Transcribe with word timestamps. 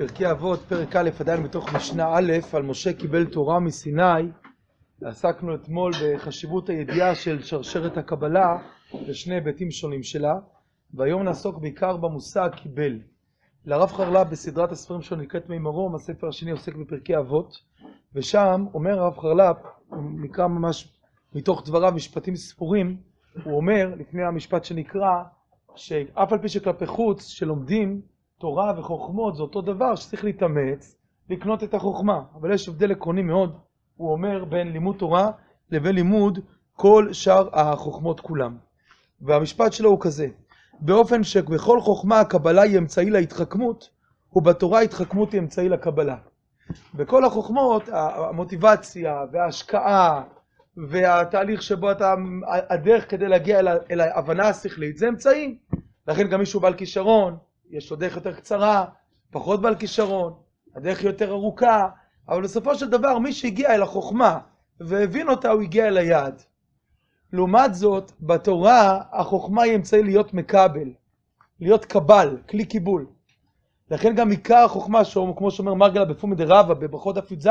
פרקי 0.00 0.30
אבות, 0.30 0.60
פרק 0.68 0.96
א', 0.96 1.10
עדיין 1.20 1.42
מתוך 1.42 1.74
משנה 1.74 2.14
א', 2.14 2.32
על 2.52 2.62
משה 2.62 2.92
קיבל 2.92 3.24
תורה 3.24 3.60
מסיני. 3.60 4.22
עסקנו 5.04 5.54
אתמול 5.54 5.92
בחשיבות 5.92 6.68
הידיעה 6.68 7.14
של 7.14 7.42
שרשרת 7.42 7.96
הקבלה 7.96 8.58
בשני 9.08 9.34
היבטים 9.34 9.70
שונים 9.70 10.02
שלה, 10.02 10.34
והיום 10.94 11.22
נעסוק 11.22 11.58
בעיקר 11.58 11.96
במושג 11.96 12.50
קיבל. 12.56 12.98
לרב 13.64 13.88
חרל"פ 13.88 14.28
בסדרת 14.30 14.72
הספרים 14.72 15.02
שלו 15.02 15.16
נקראת 15.16 15.48
מי 15.48 15.58
מרום, 15.58 15.94
הספר 15.94 16.28
השני 16.28 16.50
עוסק 16.50 16.74
בפרקי 16.74 17.16
אבות, 17.16 17.56
ושם 18.14 18.66
אומר 18.74 18.98
הרב 18.98 19.18
חרל"פ, 19.18 19.56
נקרא 20.22 20.46
ממש 20.46 20.94
מתוך 21.34 21.62
דבריו 21.66 21.92
משפטים 21.94 22.36
ספורים, 22.36 22.96
הוא 23.44 23.56
אומר, 23.56 23.94
לפני 23.98 24.22
המשפט 24.24 24.64
שנקרא, 24.64 25.22
שאף 25.74 26.32
על 26.32 26.38
פי 26.38 26.48
שכלפי 26.48 26.86
חוץ, 26.86 27.26
שלומדים 27.26 28.00
תורה 28.40 28.72
וחוכמות 28.78 29.36
זה 29.36 29.42
אותו 29.42 29.60
דבר 29.60 29.94
שצריך 29.94 30.24
להתאמץ 30.24 30.96
לקנות 31.30 31.64
את 31.64 31.74
החוכמה, 31.74 32.22
אבל 32.34 32.54
יש 32.54 32.68
הבדל 32.68 32.92
עקרוני 32.92 33.22
מאוד, 33.22 33.58
הוא 33.96 34.12
אומר, 34.12 34.44
בין 34.44 34.72
לימוד 34.72 34.96
תורה 34.96 35.30
לבין 35.70 35.94
לימוד 35.94 36.38
כל 36.72 37.12
שאר 37.12 37.48
החוכמות 37.52 38.20
כולם. 38.20 38.56
והמשפט 39.20 39.72
שלו 39.72 39.90
הוא 39.90 40.00
כזה, 40.00 40.28
באופן 40.80 41.24
שבכל 41.24 41.80
חוכמה 41.80 42.20
הקבלה 42.20 42.62
היא 42.62 42.78
אמצעי 42.78 43.10
להתחכמות, 43.10 43.90
ובתורה 44.32 44.80
התחכמות 44.80 45.32
היא 45.32 45.40
אמצעי 45.40 45.68
לקבלה. 45.68 46.16
בכל 46.94 47.24
החוכמות, 47.24 47.82
המוטיבציה 47.92 49.24
וההשקעה 49.32 50.22
והתהליך 50.76 51.62
שבו 51.62 51.90
אתה, 51.90 52.14
הדרך 52.48 53.10
כדי 53.10 53.28
להגיע 53.28 53.60
אל 53.90 54.00
ההבנה 54.00 54.48
השכלית 54.48 54.96
זה 54.96 55.08
אמצעים. 55.08 55.58
לכן 56.08 56.28
גם 56.28 56.40
מישהו 56.40 56.60
בעל 56.60 56.74
כישרון, 56.74 57.36
יש 57.70 57.90
לו 57.90 57.96
דרך 57.96 58.16
יותר 58.16 58.32
קצרה, 58.32 58.84
פחות 59.30 59.62
בעל 59.62 59.74
כישרון, 59.74 60.34
הדרך 60.76 61.04
יותר 61.04 61.30
ארוכה, 61.30 61.88
אבל 62.28 62.42
בסופו 62.42 62.74
של 62.74 62.90
דבר 62.90 63.18
מי 63.18 63.32
שהגיע 63.32 63.74
אל 63.74 63.82
החוכמה 63.82 64.38
והבין 64.80 65.28
אותה 65.28 65.50
הוא 65.50 65.62
הגיע 65.62 65.88
אל 65.88 65.98
היעד. 65.98 66.42
לעומת 67.32 67.74
זאת, 67.74 68.12
בתורה 68.20 69.00
החוכמה 69.12 69.62
היא 69.62 69.76
אמצעי 69.76 70.02
להיות 70.02 70.34
מקבל, 70.34 70.92
להיות 71.60 71.84
קבל, 71.84 72.36
כלי 72.48 72.64
קיבול. 72.64 73.06
לכן 73.90 74.14
גם 74.14 74.30
עיקר 74.30 74.64
החוכמה, 74.64 75.02
כמו 75.36 75.50
שאומר 75.50 75.74
מרגלה 75.74 76.04
בפומי 76.04 76.44
רבא 76.44 76.74
בברכות 76.74 77.14
דף 77.14 77.30
י"ז, 77.30 77.48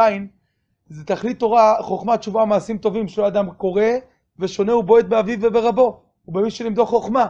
זה 0.87 1.05
תכלית 1.05 1.39
תורה, 1.39 1.75
חוכמה, 1.81 2.17
תשובה, 2.17 2.45
מעשים 2.45 2.77
טובים, 2.77 3.07
שהוא 3.07 3.27
אדם 3.27 3.51
קורא 3.51 3.83
ושונה 4.39 4.75
ובועט 4.75 5.05
באביו 5.05 5.39
וברבו, 5.41 6.01
ובמי 6.27 6.51
שלימדו 6.51 6.85
חוכמה. 6.85 7.27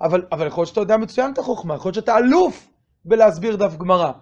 אבל, 0.00 0.24
אבל 0.32 0.46
יכול 0.46 0.60
להיות 0.60 0.68
שאתה 0.68 0.80
יודע 0.80 0.96
מצוין 0.96 1.32
את 1.32 1.38
החוכמה, 1.38 1.74
יכול 1.74 1.88
להיות 1.88 1.94
שאתה 1.94 2.18
אלוף 2.18 2.68
בלהסביר 3.04 3.56
דף 3.56 3.76
גמרא. 3.76 4.12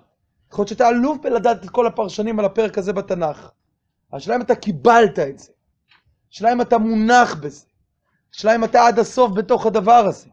יכול 0.52 0.62
להיות 0.62 0.68
שאתה 0.68 0.88
אלוף 0.88 1.18
בלדעת 1.22 1.64
את 1.64 1.70
כל 1.70 1.86
הפרשנים 1.86 2.38
על 2.38 2.44
הפרק 2.44 2.78
הזה 2.78 2.92
בתנ"ך. 2.92 3.50
השאלה 4.12 4.36
אם 4.36 4.40
אתה 4.40 4.54
קיבלת 4.54 5.18
את 5.18 5.38
זה. 5.38 5.52
השאלה 6.32 6.52
אם 6.52 6.60
אתה 6.60 6.78
מונח 6.78 7.34
בזה. 7.34 7.66
השאלה 8.34 8.54
אם 8.54 8.64
אתה 8.64 8.86
עד 8.86 8.98
הסוף 8.98 9.32
בתוך 9.32 9.66
הדבר 9.66 10.06
הזה. 10.08 10.28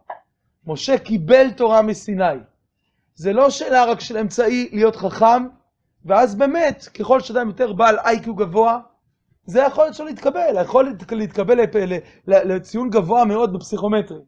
משה 0.68 0.98
קיבל 0.98 1.52
תורה 1.52 1.82
מסיני. 1.82 2.38
זה 3.16 3.34
לא 3.34 3.50
שאלה 3.50 3.86
רק 3.86 4.00
של 4.00 4.18
אמצעי 4.18 4.70
להיות 4.72 4.96
חכם, 4.96 5.48
ואז 6.06 6.36
באמת, 6.36 6.84
ככל 7.00 7.20
שאדם 7.20 7.48
יותר 7.48 7.74
בעל 7.74 8.00
איי-קיו 8.00 8.36
גבוה, 8.36 8.80
זה 9.46 9.64
היכולת 9.64 9.94
שלו 9.94 10.06
להתקבל, 10.06 10.58
היכולת 10.58 11.12
להתקבל 11.12 11.60
לציון 12.26 12.90
גבוה 12.90 13.26
מאוד 13.26 13.54
בפסיכומטרי. 13.54 14.20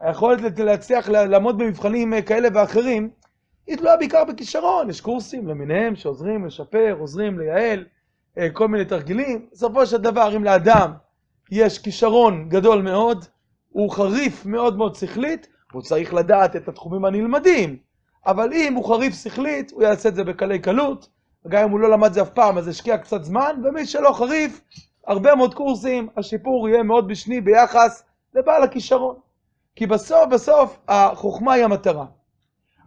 היכולת 0.00 0.58
להצליח 0.58 1.08
לעמוד 1.08 1.58
במבחנים 1.58 2.14
אה, 2.14 2.22
כאלה 2.22 2.48
ואחרים, 2.54 3.10
היא 3.66 3.76
תלויה 3.76 3.96
בעיקר 3.96 4.24
בכישרון, 4.24 4.90
יש 4.90 5.00
קורסים 5.00 5.48
למיניהם 5.48 5.96
שעוזרים 5.96 6.46
לשפר, 6.46 6.96
עוזרים 6.98 7.38
לייעל, 7.38 7.84
אה, 8.38 8.50
כל 8.50 8.68
מיני 8.68 8.84
תרגילים. 8.84 9.46
בסופו 9.52 9.86
של 9.86 9.96
דבר, 9.96 10.36
אם 10.36 10.44
לאדם 10.44 10.92
יש 11.50 11.78
כישרון 11.78 12.48
גדול 12.48 12.82
מאוד, 12.82 13.24
הוא 13.68 13.90
חריף 13.90 14.46
מאוד 14.46 14.76
מאוד 14.76 14.94
שכלית, 14.94 15.46
הוא 15.72 15.82
צריך 15.82 16.14
לדעת 16.14 16.56
את 16.56 16.68
התחומים 16.68 17.04
הנלמדים, 17.04 17.76
אבל 18.26 18.52
אם 18.52 18.74
הוא 18.74 18.84
חריף 18.84 19.14
שכלית, 19.14 19.72
הוא 19.72 19.82
יעשה 19.82 20.08
את 20.08 20.14
זה 20.14 20.24
בקלי 20.24 20.58
קלות, 20.58 21.08
וגם 21.44 21.64
אם 21.64 21.70
הוא 21.70 21.80
לא 21.80 21.90
למד 21.90 22.12
זה 22.12 22.22
אף 22.22 22.30
פעם, 22.30 22.58
אז 22.58 22.68
השקיע 22.68 22.98
קצת 22.98 23.24
זמן, 23.24 23.62
ומי 23.64 23.86
שלא 23.86 24.12
חריף, 24.12 24.60
הרבה 25.06 25.34
מאוד 25.34 25.54
קורסים, 25.54 26.08
השיפור 26.16 26.68
יהיה 26.68 26.82
מאוד 26.82 27.10
משני 27.10 27.40
ביחס 27.40 28.04
לבעל 28.34 28.62
הכישרון. 28.62 29.29
כי 29.76 29.86
בסוף 29.86 30.28
בסוף 30.30 30.78
החוכמה 30.88 31.52
היא 31.52 31.64
המטרה. 31.64 32.06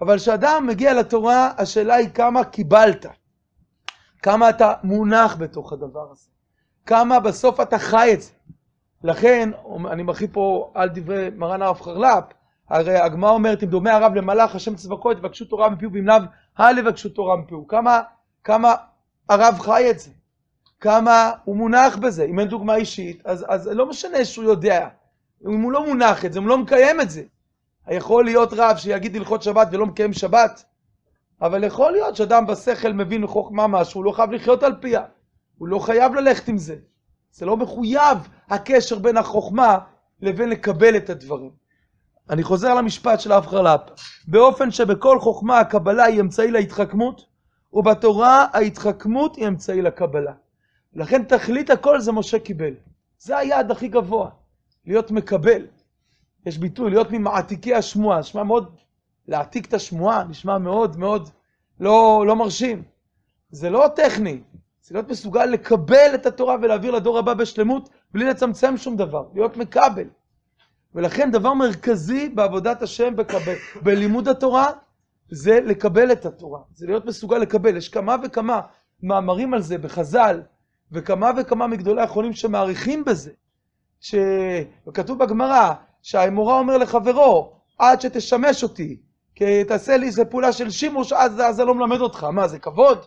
אבל 0.02 0.18
כשאדם 0.18 0.66
מגיע 0.68 0.94
לתורה, 0.94 1.52
השאלה 1.58 1.96
היא 1.96 2.10
כמה 2.10 2.44
קיבלת. 2.44 3.06
כמה 4.22 4.50
אתה 4.50 4.74
מונח 4.84 5.36
בתוך 5.40 5.74
הדבר 5.74 6.12
הזה. 6.12 6.28
כמה 6.86 7.20
בסוף 7.20 7.60
אתה 7.60 7.80
חי 7.80 8.10
את 8.14 8.22
זה. 8.22 8.32
לכן, 9.04 9.50
אני 9.92 10.04
מרחיב 10.04 10.30
פה 10.34 10.72
על 10.76 10.90
דברי 10.90 11.30
מרן 11.36 11.62
הרב 11.62 11.82
חרל"פ, 11.82 12.24
הרי 12.70 12.98
הגמרא 12.98 13.32
אומרת, 13.32 13.64
אם 13.64 13.68
דומה 13.68 13.94
הרב 13.94 14.16
למלאך, 14.16 14.56
השם 14.56 14.76
צבקו, 14.76 15.14
תבקשו 15.14 15.46
תורה 15.46 15.70
מפיו, 15.70 15.94
ואם 15.94 16.08
לאו, 16.08 16.16
אל 16.60 16.78
יבקשו 16.78 17.10
תורה 17.10 17.36
מפיו. 17.38 17.68
כמה, 17.68 18.02
כמה 18.44 18.76
הרב 19.30 19.60
חי 19.60 19.90
את 19.90 20.00
זה. 20.00 20.12
כמה 20.80 21.32
הוא 21.44 21.56
מונח 21.56 21.98
בזה. 21.98 22.24
אם 22.24 22.40
אין 22.40 22.48
דוגמה 22.48 22.76
אישית, 22.76 23.26
אז, 23.26 23.46
אז 23.50 23.68
לא 23.68 23.90
משנה 23.90 24.26
שהוא 24.26 24.46
יודע. 24.46 24.88
אם 25.48 25.62
הוא 25.62 25.72
לא 25.72 25.86
מונח 25.86 26.26
את 26.26 26.34
זה, 26.34 26.40
הוא 26.40 26.48
לא 26.48 26.58
מקיים 26.58 27.02
את 27.02 27.10
זה. 27.10 27.24
יכול 27.92 28.26
להיות 28.26 28.50
רב 28.54 28.78
שיגיד 28.78 29.16
הלכות 29.16 29.44
שבת 29.44 29.68
ולא 29.72 29.86
מקיים 29.86 30.14
שבת, 30.14 30.66
אבל 31.42 31.64
יכול 31.64 31.92
להיות 31.92 32.16
שאדם 32.16 32.48
בשכל 32.48 32.94
מבין 32.94 33.28
חוכמה 33.28 33.68
משהו, 33.68 34.00
הוא 34.00 34.06
לא 34.06 34.12
חייב 34.12 34.32
לחיות 34.32 34.64
על 34.64 34.76
פיה. 34.80 35.04
הוא 35.58 35.68
לא 35.68 35.80
חייב 35.80 36.14
ללכת 36.14 36.48
עם 36.48 36.58
זה. 36.58 36.76
זה 37.32 37.46
לא 37.46 37.58
מחויב 37.58 38.18
הקשר 38.50 39.00
בין 39.00 39.18
החוכמה 39.18 39.80
לבין 40.22 40.50
לקבל 40.50 40.98
את 40.98 41.10
הדברים. 41.10 41.52
אני 42.30 42.44
חוזר 42.44 42.74
למשפט 42.74 43.20
של 43.20 43.34
אב 43.34 43.46
חרל"פ. 43.46 43.82
באופן 44.28 44.72
שבכל 44.72 45.20
חוכמה 45.20 45.60
הקבלה 45.60 46.04
היא 46.04 46.22
אמצעי 46.22 46.52
להתחכמות, 46.52 47.26
ובתורה 47.74 48.48
ההתחכמות 48.54 49.36
היא 49.36 49.48
אמצעי 49.48 49.82
לקבלה. 49.82 50.34
לכן 50.94 51.24
תכלית 51.24 51.70
הכל 51.70 52.00
זה 52.00 52.12
משה 52.12 52.40
קיבל. 52.40 52.74
זה 53.18 53.38
היעד 53.38 53.72
הכי 53.72 53.88
גבוה. 53.88 54.30
להיות 54.86 55.12
מקבל. 55.12 55.68
יש 56.46 56.58
ביטוי, 56.58 56.90
להיות 56.92 57.12
ממעתיקי 57.12 57.76
השמועה, 57.76 58.20
נשמע 58.20 58.44
מאוד, 58.44 58.76
להעתיק 59.28 59.66
את 59.66 59.74
השמועה, 59.74 60.24
נשמע 60.24 60.58
מאוד 60.58 60.98
מאוד 60.98 61.30
לא, 61.80 62.24
לא 62.28 62.36
מרשים. 62.36 62.84
זה 63.50 63.70
לא 63.70 63.88
טכני, 63.96 64.42
זה 64.82 64.96
להיות 64.96 65.10
מסוגל 65.10 65.46
לקבל 65.46 66.12
את 66.16 66.26
התורה 66.26 66.56
ולהעביר 66.62 66.92
לדור 66.92 67.20
הבא 67.20 67.34
בשלמות, 67.34 67.90
בלי 68.12 68.26
לצמצם 68.26 68.78
שום 68.78 68.98
דבר, 68.98 69.28
להיות 69.34 69.58
מקבל. 69.58 70.08
ולכן 70.96 71.32
דבר 71.32 71.54
מרכזי 71.54 72.30
בעבודת 72.30 72.82
השם, 72.82 73.16
בקבל, 73.16 73.56
בלימוד 73.82 74.28
התורה, 74.28 74.72
זה 75.30 75.60
לקבל 75.60 76.12
את 76.12 76.26
התורה, 76.26 76.60
זה 76.74 76.86
להיות 76.86 77.06
מסוגל 77.06 77.38
לקבל. 77.38 77.78
יש 77.78 77.90
כמה 77.90 78.16
וכמה 78.24 78.62
מאמרים 79.04 79.54
על 79.54 79.62
זה 79.62 79.78
בחז"ל, 79.78 80.42
וכמה 80.92 81.32
וכמה 81.38 81.68
מגדולי 81.68 82.02
האחרונים 82.02 82.34
שמעריכים 82.34 83.06
בזה. 83.06 83.32
שכתוב 84.04 85.20
בגמרא, 85.20 85.74
שהאמורה 86.02 86.60
אומר 86.60 86.78
לחברו, 86.78 87.54
עד 87.80 88.02
שתשמש 88.02 88.64
אותי, 88.64 88.98
כי 89.36 89.64
תעשה 89.64 89.98
לי 89.98 90.06
איזה 90.06 90.26
פעולה 90.26 90.52
של 90.52 90.70
שימוש, 90.70 91.14
אז, 91.14 91.40
אז 91.40 91.56
זה 91.56 91.66
לא 91.66 91.76
מלמד 91.76 92.00
אותך. 92.00 92.24
מה, 92.24 92.48
זה 92.48 92.60
כבוד? 92.60 93.06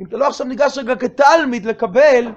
אם 0.00 0.06
אתה 0.06 0.16
לא 0.16 0.26
עכשיו 0.26 0.46
ניגש 0.46 0.78
רגע 0.78 0.96
כתלמיד 0.96 1.64
לקבל, 1.66 2.32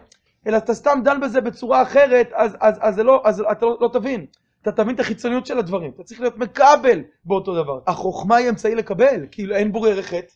אלא 0.47 0.57
אתה 0.57 0.73
סתם 0.73 1.00
דן 1.03 1.19
בזה 1.19 1.41
בצורה 1.41 1.81
אחרת, 1.81 2.29
אז, 2.34 2.57
אז, 2.59 2.75
אז, 2.81 3.00
לא, 3.00 3.22
אז 3.25 3.44
אתה 3.51 3.66
לא, 3.66 3.78
לא 3.81 3.90
תבין. 3.94 4.25
אתה 4.61 4.72
תבין 4.72 4.95
את 4.95 5.00
החיצוניות 5.00 5.45
של 5.45 5.59
הדברים. 5.59 5.91
אתה 5.95 6.03
צריך 6.03 6.22
להיות 6.22 6.38
מקבל 6.38 7.02
באותו 7.26 7.64
דבר. 7.64 7.79
החוכמה 7.87 8.35
היא 8.35 8.49
אמצעי 8.49 8.76
לקבל, 8.76 9.26
כאילו 9.31 9.55
אין 9.55 9.72
בורר 9.72 10.02
חטא 10.02 10.34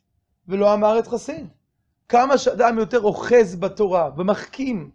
ולא 0.47 0.73
עם 0.73 0.83
הארץ 0.83 1.07
חסיד. 1.07 1.47
כמה 2.09 2.37
שאדם 2.37 2.79
יותר 2.79 3.01
אוחז 3.01 3.55
בתורה 3.55 4.09
ומחכים 4.17 4.89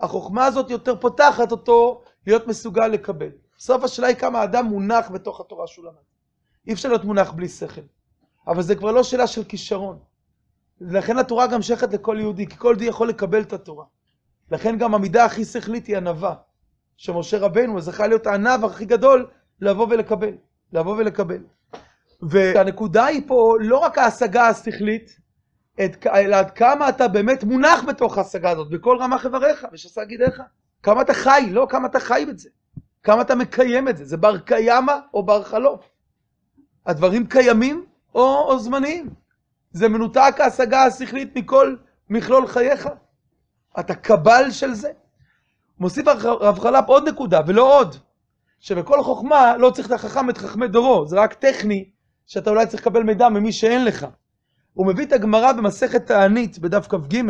החוכמה 0.00 0.46
הזאת 0.46 0.70
יותר 0.70 0.96
פותחת 0.96 1.52
אותו 1.52 2.02
להיות 2.26 2.46
מסוגל 2.46 2.86
לקבל. 2.86 3.30
בסוף 3.58 3.84
השאלה 3.84 4.08
היא 4.08 4.16
כמה 4.16 4.40
האדם 4.40 4.66
מונח 4.66 5.10
בתוך 5.10 5.40
התורה 5.40 5.66
שהוא 5.66 5.84
למד. 5.84 5.94
אי 6.66 6.72
אפשר 6.72 6.88
להיות 6.88 7.04
מונח 7.04 7.30
בלי 7.30 7.48
שכל. 7.48 7.80
אבל 8.46 8.62
זה 8.62 8.76
כבר 8.76 8.92
לא 8.92 9.02
שאלה 9.02 9.26
של 9.26 9.44
כישרון. 9.44 9.98
לכן 10.80 11.18
התורה 11.18 11.46
גם 11.46 11.62
שייכת 11.62 11.92
לכל 11.92 12.16
יהודי, 12.20 12.46
כי 12.46 12.56
כל 12.56 12.66
יהודי 12.66 12.84
יכול 12.84 13.08
לקבל 13.08 13.42
את 13.42 13.52
התורה. 13.52 13.84
לכן 14.50 14.78
גם 14.78 14.94
המידה 14.94 15.24
הכי 15.24 15.44
שכלית 15.44 15.86
היא 15.86 15.96
ענווה. 15.96 16.34
שמשה 16.96 17.38
רבנו 17.38 17.80
זכה 17.80 18.06
להיות 18.06 18.26
הענב 18.26 18.64
הכי 18.64 18.84
גדול 18.84 19.30
לבוא 19.60 19.86
ולקבל. 19.90 20.34
לבוא 20.72 20.96
ולקבל. 20.96 21.44
והנקודה 22.22 23.06
היא 23.06 23.22
פה 23.26 23.54
לא 23.60 23.78
רק 23.78 23.98
ההשגה 23.98 24.48
השכלית, 24.48 25.20
את, 25.84 26.06
אלא 26.06 26.36
עד 26.36 26.50
כמה 26.50 26.88
אתה 26.88 27.08
באמת 27.08 27.44
מונח 27.44 27.84
בתוך 27.84 28.18
ההשגה 28.18 28.50
הזאת, 28.50 28.70
בכל 28.70 28.98
רמ"ח 29.00 29.26
איבריך 29.26 29.66
ושס"ה 29.72 30.04
גידיך. 30.04 30.42
כמה 30.82 31.02
אתה 31.02 31.14
חי, 31.14 31.48
לא 31.50 31.66
כמה 31.70 31.88
אתה 31.88 32.00
חי 32.00 32.26
את 32.30 32.38
זה. 32.38 32.48
כמה 33.02 33.22
אתה 33.22 33.34
מקיים 33.34 33.88
את 33.88 33.96
זה. 33.96 34.04
זה 34.04 34.16
בר 34.16 34.38
קיימא 34.38 34.94
או 35.14 35.22
בר 35.22 35.42
חלוף. 35.42 35.90
הדברים 36.86 37.26
קיימים 37.26 37.84
או, 38.14 38.48
או 38.48 38.58
זמניים. 38.58 39.10
זה 39.72 39.88
מנותק 39.88 40.34
ההשגה 40.38 40.84
השכלית 40.84 41.36
מכל 41.36 41.76
מכלול 42.10 42.46
חייך? 42.46 42.88
אתה 43.80 43.94
קבל 43.94 44.50
של 44.50 44.74
זה? 44.74 44.92
מוסיף 45.78 46.08
הרב 46.08 46.58
חלפ 46.58 46.84
עוד 46.88 47.08
נקודה, 47.08 47.40
ולא 47.46 47.78
עוד, 47.78 47.96
שבכל 48.60 49.02
חוכמה 49.02 49.56
לא 49.56 49.70
צריך 49.70 49.86
את 49.86 49.92
החכם 49.92 50.30
את 50.30 50.38
חכמי 50.38 50.68
דורו, 50.68 51.06
זה 51.06 51.20
רק 51.20 51.34
טכני, 51.34 51.90
שאתה 52.26 52.50
אולי 52.50 52.66
צריך 52.66 52.82
לקבל 52.82 53.02
מידע 53.02 53.28
ממי 53.28 53.52
שאין 53.52 53.84
לך. 53.84 54.06
הוא 54.74 54.86
מביא 54.86 55.04
את 55.06 55.12
הגמרא 55.12 55.52
במסכת 55.52 56.06
תענית, 56.06 56.58
בדף 56.58 56.86
כ"ג, 56.88 57.22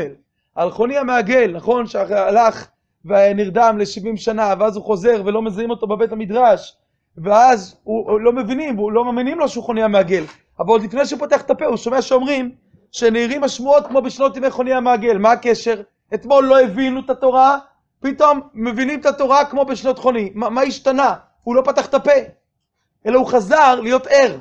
על 0.54 0.70
חוני 0.70 0.98
המעגל, 0.98 1.52
נכון? 1.54 1.86
שהלך 1.86 2.66
ונרדם 3.04 3.78
ל-70 3.78 4.16
שנה, 4.16 4.54
ואז 4.58 4.76
הוא 4.76 4.84
חוזר 4.84 5.22
ולא 5.24 5.42
מזהים 5.42 5.70
אותו 5.70 5.86
בבית 5.86 6.12
המדרש, 6.12 6.76
ואז 7.16 7.76
הוא, 7.82 8.10
הוא 8.10 8.20
לא 8.20 8.32
מבינים, 8.32 8.78
והוא 8.78 8.92
לא 8.92 9.04
מאמינים 9.04 9.38
לו 9.38 9.48
שהוא 9.48 9.64
חוני 9.64 9.82
המעגל. 9.82 10.24
אבל 10.58 10.68
עוד 10.68 10.82
לפני 10.82 11.06
שהוא 11.06 11.18
פותח 11.18 11.40
את 11.40 11.50
הפה, 11.50 11.66
הוא 11.66 11.76
שומע 11.76 12.02
שאומרים 12.02 12.54
שנהירים 12.92 13.44
השמועות 13.44 13.86
כמו 13.86 14.02
בשנות 14.02 14.36
ימי 14.36 14.50
חוני 14.50 14.72
המעגל. 14.74 15.18
מה 15.18 15.32
הקשר? 15.32 15.82
אתמול 16.14 16.44
לא 16.44 16.60
הבינו 16.60 17.00
את 17.00 17.10
התורה, 17.10 17.58
פתאום 18.00 18.40
מבינים 18.54 19.00
את 19.00 19.06
התורה 19.06 19.44
כמו 19.44 19.64
בשנות 19.64 19.98
חוני. 19.98 20.30
מה, 20.34 20.50
מה 20.50 20.62
השתנה? 20.62 21.14
הוא 21.42 21.56
לא 21.56 21.62
פתח 21.64 21.86
את 21.86 21.94
הפה, 21.94 22.10
אלא 23.06 23.18
הוא 23.18 23.26
חזר 23.26 23.80
להיות 23.80 24.06
ער. 24.06 24.38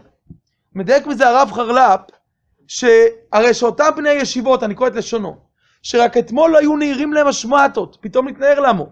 מדייק 0.75 1.07
מזה 1.07 1.29
הרב 1.29 1.51
חרל"פ, 1.51 1.99
שהרי 2.73 3.53
שאותם 3.53 3.89
בני 3.95 4.09
ישיבות, 4.09 4.63
אני 4.63 4.75
קורא 4.75 4.89
את 4.89 4.95
לשונו, 4.95 5.37
שרק 5.83 6.17
אתמול 6.17 6.51
לא 6.51 6.57
היו 6.57 6.77
נהירים 6.77 7.13
להם 7.13 7.27
השמעתות, 7.27 7.97
פתאום 8.01 8.27
נתנער 8.27 8.59
למו. 8.59 8.89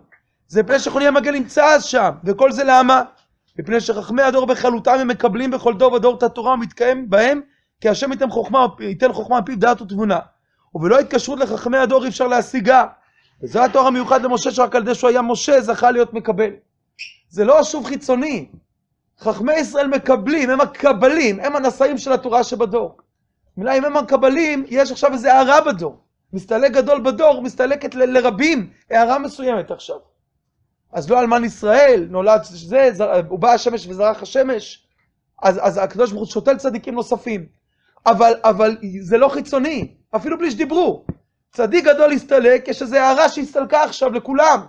זה 0.47 0.63
מפני 0.63 0.79
שחוני 0.79 1.07
המעגל 1.07 1.31
נמצא 1.31 1.65
אז 1.65 1.83
שם, 1.83 2.09
וכל 2.23 2.51
זה 2.51 2.63
למה? 2.65 3.03
מפני 3.59 3.81
שחכמי 3.81 4.21
הדור 4.21 4.45
בכלותם 4.45 4.97
הם 4.99 5.07
מקבלים 5.07 5.51
בכל 5.51 5.73
דור 5.73 5.93
ודור 5.93 6.17
את 6.17 6.23
התורה 6.23 6.53
ומתקיים 6.53 7.09
בהם, 7.09 7.41
כי 7.81 7.89
השם 7.89 8.11
ייתן 8.11 8.29
חוכמה, 8.29 8.67
ייתן 8.79 9.13
חוכמה 9.13 9.41
מפיו 9.41 9.59
דעת 9.59 9.81
ותבונה. 9.81 10.19
ובלא 10.75 10.99
התקשרות 10.99 11.39
לחכמי 11.39 11.77
הדור 11.77 12.03
אי 12.03 12.09
אפשר 12.09 12.27
להשיגה. 12.27 12.85
וזה 13.43 13.63
התואר 13.63 13.87
המיוחד 13.87 14.21
למשה 14.21 14.51
שרק 14.51 14.75
על 14.75 14.81
ידי 14.81 14.95
שהוא 14.95 15.09
היה 15.09 15.21
משה 15.21 15.61
זכה 15.61 15.91
להיות 15.91 16.13
מקבל. 16.13 16.51
זה 17.29 17.45
לא 17.45 17.63
שוב 17.63 17.85
חיצוני. 17.85 18.49
חכמי 19.19 19.53
ישראל 19.53 19.87
מקבלים, 19.87 20.49
הם 20.49 20.61
הקבלים, 20.61 21.39
הם 21.39 21.55
הנשאים 21.55 21.97
של 21.97 22.13
התורה 22.13 22.43
שבדור. 22.43 22.97
מילה 23.57 23.77
אם 23.77 23.85
הם 23.85 23.97
הקבלים, 23.97 24.65
יש 24.67 24.91
עכשיו 24.91 25.13
איזו 25.13 25.27
הערה 25.29 25.61
בדור. 25.61 25.97
מסתלק 26.33 26.71
גדול 26.71 27.01
בדור, 27.01 27.41
מסתלקת 27.41 27.95
ל- 27.95 28.17
לרבים, 28.17 28.69
הערה 28.91 29.19
מסוימת 29.19 29.71
עכשיו. 29.71 29.97
אז 30.93 31.09
לא 31.09 31.19
אלמן 31.19 31.43
ישראל, 31.43 32.07
נולד 32.09 32.43
זה, 32.43 32.89
זר, 32.93 33.21
הוא 33.29 33.39
בא 33.39 33.51
השמש 33.51 33.87
וזרח 33.87 34.21
השמש, 34.21 34.87
אז, 35.41 35.59
אז 35.61 35.79
הקדוש 35.83 36.11
ברוך 36.11 36.23
הוא 36.23 36.31
שותל 36.31 36.57
צדיקים 36.57 36.95
נוספים. 36.95 37.45
אבל, 38.05 38.33
אבל 38.43 38.77
זה 39.01 39.17
לא 39.17 39.29
חיצוני, 39.29 39.93
אפילו 40.15 40.37
בלי 40.37 40.51
שדיברו. 40.51 41.05
צדיק 41.51 41.85
גדול 41.85 42.11
הסתלק, 42.11 42.67
יש 42.67 42.81
איזו 42.81 42.95
הערה 42.95 43.29
שהסתלקה 43.29 43.83
עכשיו 43.83 44.13
לכולם. 44.13 44.59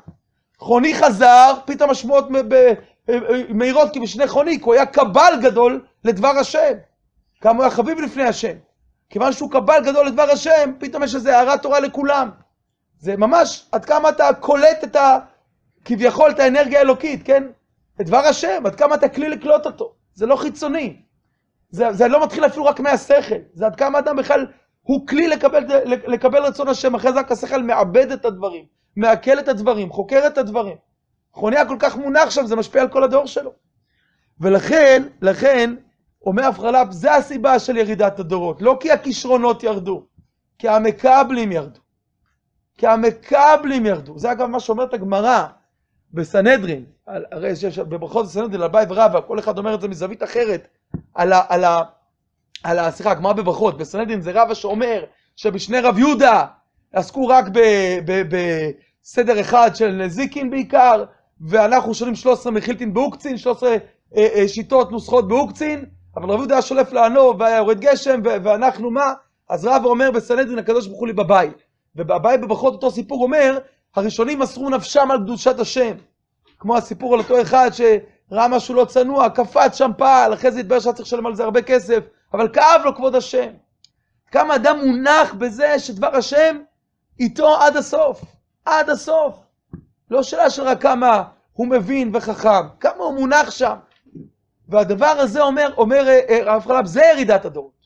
חוני 0.58 0.94
חזר, 0.94 1.54
פתאום 1.64 1.90
השמועות 1.90 2.28
מהירות 3.48 3.92
כי 3.92 4.00
בשני 4.00 4.26
חוני, 4.26 4.58
כי 4.58 4.64
הוא 4.64 4.74
היה 4.74 4.86
קבל 4.86 5.32
גדול 5.42 5.84
לדבר 6.04 6.28
השם. 6.40 6.72
כמה 7.40 7.52
הוא 7.52 7.62
היה 7.62 7.70
חביב 7.70 8.00
לפני 8.00 8.22
השם. 8.22 8.56
כיוון 9.12 9.32
שהוא 9.32 9.50
קבל 9.50 9.80
גדול 9.84 10.06
לדבר 10.06 10.30
השם, 10.30 10.72
פתאום 10.78 11.02
יש 11.02 11.14
איזו 11.14 11.30
הערת 11.30 11.62
תורה 11.62 11.80
לכולם. 11.80 12.30
זה 12.98 13.16
ממש, 13.16 13.66
עד 13.72 13.84
כמה 13.84 14.08
אתה 14.08 14.28
קולט 14.40 14.84
את 14.84 14.96
ה... 14.96 15.18
כביכול 15.84 16.30
את 16.30 16.38
האנרגיה 16.38 16.78
האלוקית, 16.78 17.22
כן? 17.24 17.44
את 18.00 18.06
דבר 18.06 18.18
השם, 18.18 18.62
עד 18.66 18.74
כמה 18.74 18.94
אתה 18.94 19.08
כלי 19.08 19.28
לקלוט 19.28 19.66
אותו. 19.66 19.94
זה 20.14 20.26
לא 20.26 20.36
חיצוני. 20.36 20.96
זה, 21.70 21.92
זה 21.92 22.08
לא 22.08 22.22
מתחיל 22.24 22.46
אפילו 22.46 22.64
רק 22.64 22.80
מהשכל. 22.80 23.34
זה 23.54 23.66
עד 23.66 23.76
כמה 23.76 23.98
אדם 23.98 24.16
בכלל 24.16 24.46
הוא 24.82 25.06
כלי 25.06 25.28
לקבל, 25.28 25.64
לקבל 25.84 26.42
רצון 26.42 26.68
השם. 26.68 26.94
אחרי 26.94 27.12
זה 27.12 27.18
רק 27.18 27.32
השכל 27.32 27.62
מעבד 27.62 28.12
את 28.12 28.24
הדברים, 28.24 28.64
מעכל 28.96 29.38
את 29.38 29.48
הדברים, 29.48 29.90
חוקר 29.90 30.26
את 30.26 30.38
הדברים. 30.38 30.76
חוני 31.32 31.56
כל 31.68 31.76
כך 31.78 31.96
מונח 31.96 32.30
שם, 32.30 32.46
זה 32.46 32.56
משפיע 32.56 32.82
על 32.82 32.88
כל 32.88 33.04
הדור 33.04 33.26
שלו. 33.26 33.52
ולכן, 34.40 35.02
לכן, 35.22 35.74
אומר 36.26 36.48
אבחלפ, 36.48 36.90
זה 36.90 37.14
הסיבה 37.14 37.58
של 37.58 37.76
ירידת 37.76 38.18
הדורות. 38.18 38.62
לא 38.62 38.76
כי 38.80 38.92
הכישרונות 38.92 39.62
ירדו, 39.62 40.02
כי 40.58 40.68
המקבלים 40.68 41.52
ירדו. 41.52 41.80
כי 42.78 42.86
המקבלים 42.86 43.86
ירדו. 43.86 44.18
זה 44.18 44.32
אגב 44.32 44.46
מה 44.46 44.60
שאומרת 44.60 44.94
הגמרא 44.94 45.46
בסנהדרין, 46.12 46.84
הרי 47.06 47.56
שיש 47.56 47.78
בברכות 47.78 48.26
בסנהדרין, 48.26 48.62
על 48.62 48.68
ביי 48.68 48.86
ורבא, 48.88 49.20
כל 49.26 49.38
אחד 49.38 49.58
אומר 49.58 49.74
את 49.74 49.80
זה 49.80 49.88
מזווית 49.88 50.22
אחרת, 50.22 50.68
על 51.14 51.32
ה... 51.32 51.40
על 51.48 51.64
ה... 51.64 51.82
על 52.64 52.78
ה... 52.78 52.90
סליחה, 52.90 53.10
הגמרא 53.10 53.32
בברכות, 53.32 53.78
בסנהדרין 53.78 54.20
זה 54.20 54.30
רבא 54.34 54.54
שאומר 54.54 55.04
שבשני 55.36 55.80
רב 55.80 55.98
יהודה 55.98 56.46
עסקו 56.92 57.28
רק 57.28 57.44
בסדר 58.04 59.40
אחד 59.40 59.70
של 59.74 59.88
נזיקין 59.92 60.50
בעיקר, 60.50 61.04
ואנחנו 61.40 61.94
שואלים 61.94 62.14
13 62.14 62.52
מחילטין 62.52 62.94
באוקצין, 62.94 63.36
13 63.36 63.70
אה, 63.70 63.76
אה, 64.16 64.48
שיטות 64.48 64.92
נוסחות 64.92 65.28
באוקצין, 65.28 65.84
אבל 66.16 66.30
רב 66.30 66.38
יהודה 66.38 66.62
שולף 66.62 66.92
לענו 66.92 67.38
והיה 67.38 67.56
יורד 67.56 67.80
גשם, 67.80 68.20
ואנחנו 68.24 68.90
מה? 68.90 69.12
אז 69.48 69.66
רב 69.66 69.84
אומר 69.84 70.10
בסנהדרין 70.10 70.58
הקדוש 70.58 70.86
ברוך 70.86 71.00
הוא 71.00 71.06
לי 71.06 71.12
בבית. 71.12 71.62
ובבית 71.96 72.40
בברכות 72.40 72.72
אותו 72.72 72.90
סיפור 72.90 73.22
אומר, 73.22 73.58
הראשונים 73.96 74.38
מסרו 74.38 74.70
נפשם 74.70 75.10
על 75.10 75.18
קדושת 75.18 75.60
השם. 75.60 75.92
כמו 76.58 76.76
הסיפור 76.76 77.14
על 77.14 77.20
אותו 77.20 77.42
אחד 77.42 77.70
שראה 77.72 78.48
משהו 78.48 78.74
לא 78.74 78.84
צנוע, 78.84 79.28
קפץ 79.28 79.74
שם 79.76 79.90
פעל, 79.98 80.34
אחרי 80.34 80.52
זה 80.52 80.60
התברר 80.60 80.80
שהיה 80.80 80.92
צריך 80.92 81.06
לשלם 81.06 81.26
על 81.26 81.34
זה 81.34 81.44
הרבה 81.44 81.62
כסף, 81.62 81.98
אבל 82.34 82.48
כאב 82.48 82.80
לו 82.84 82.94
כבוד 82.96 83.14
השם. 83.14 83.48
כמה 84.30 84.54
אדם 84.54 84.78
מונח 84.78 85.34
בזה 85.34 85.78
שדבר 85.78 86.16
השם 86.16 86.58
איתו 87.20 87.56
עד 87.56 87.76
הסוף, 87.76 88.24
עד 88.64 88.90
הסוף. 88.90 89.34
לא 90.10 90.22
שאלה 90.22 90.50
של 90.50 90.62
רק 90.62 90.82
כמה 90.82 91.22
הוא 91.52 91.66
מבין 91.66 92.10
וחכם, 92.14 92.68
כמה 92.80 93.04
הוא 93.04 93.14
מונח 93.14 93.50
שם. 93.50 93.74
והדבר 94.68 95.06
הזה 95.06 95.42
אומר, 95.42 95.74
אומר 95.76 96.08
אה, 96.08 96.20
אה, 96.28 96.52
הרב 96.52 96.62
חלב, 96.66 96.86
זה 96.86 97.02
ירידת 97.12 97.44
הדורות. 97.44 97.82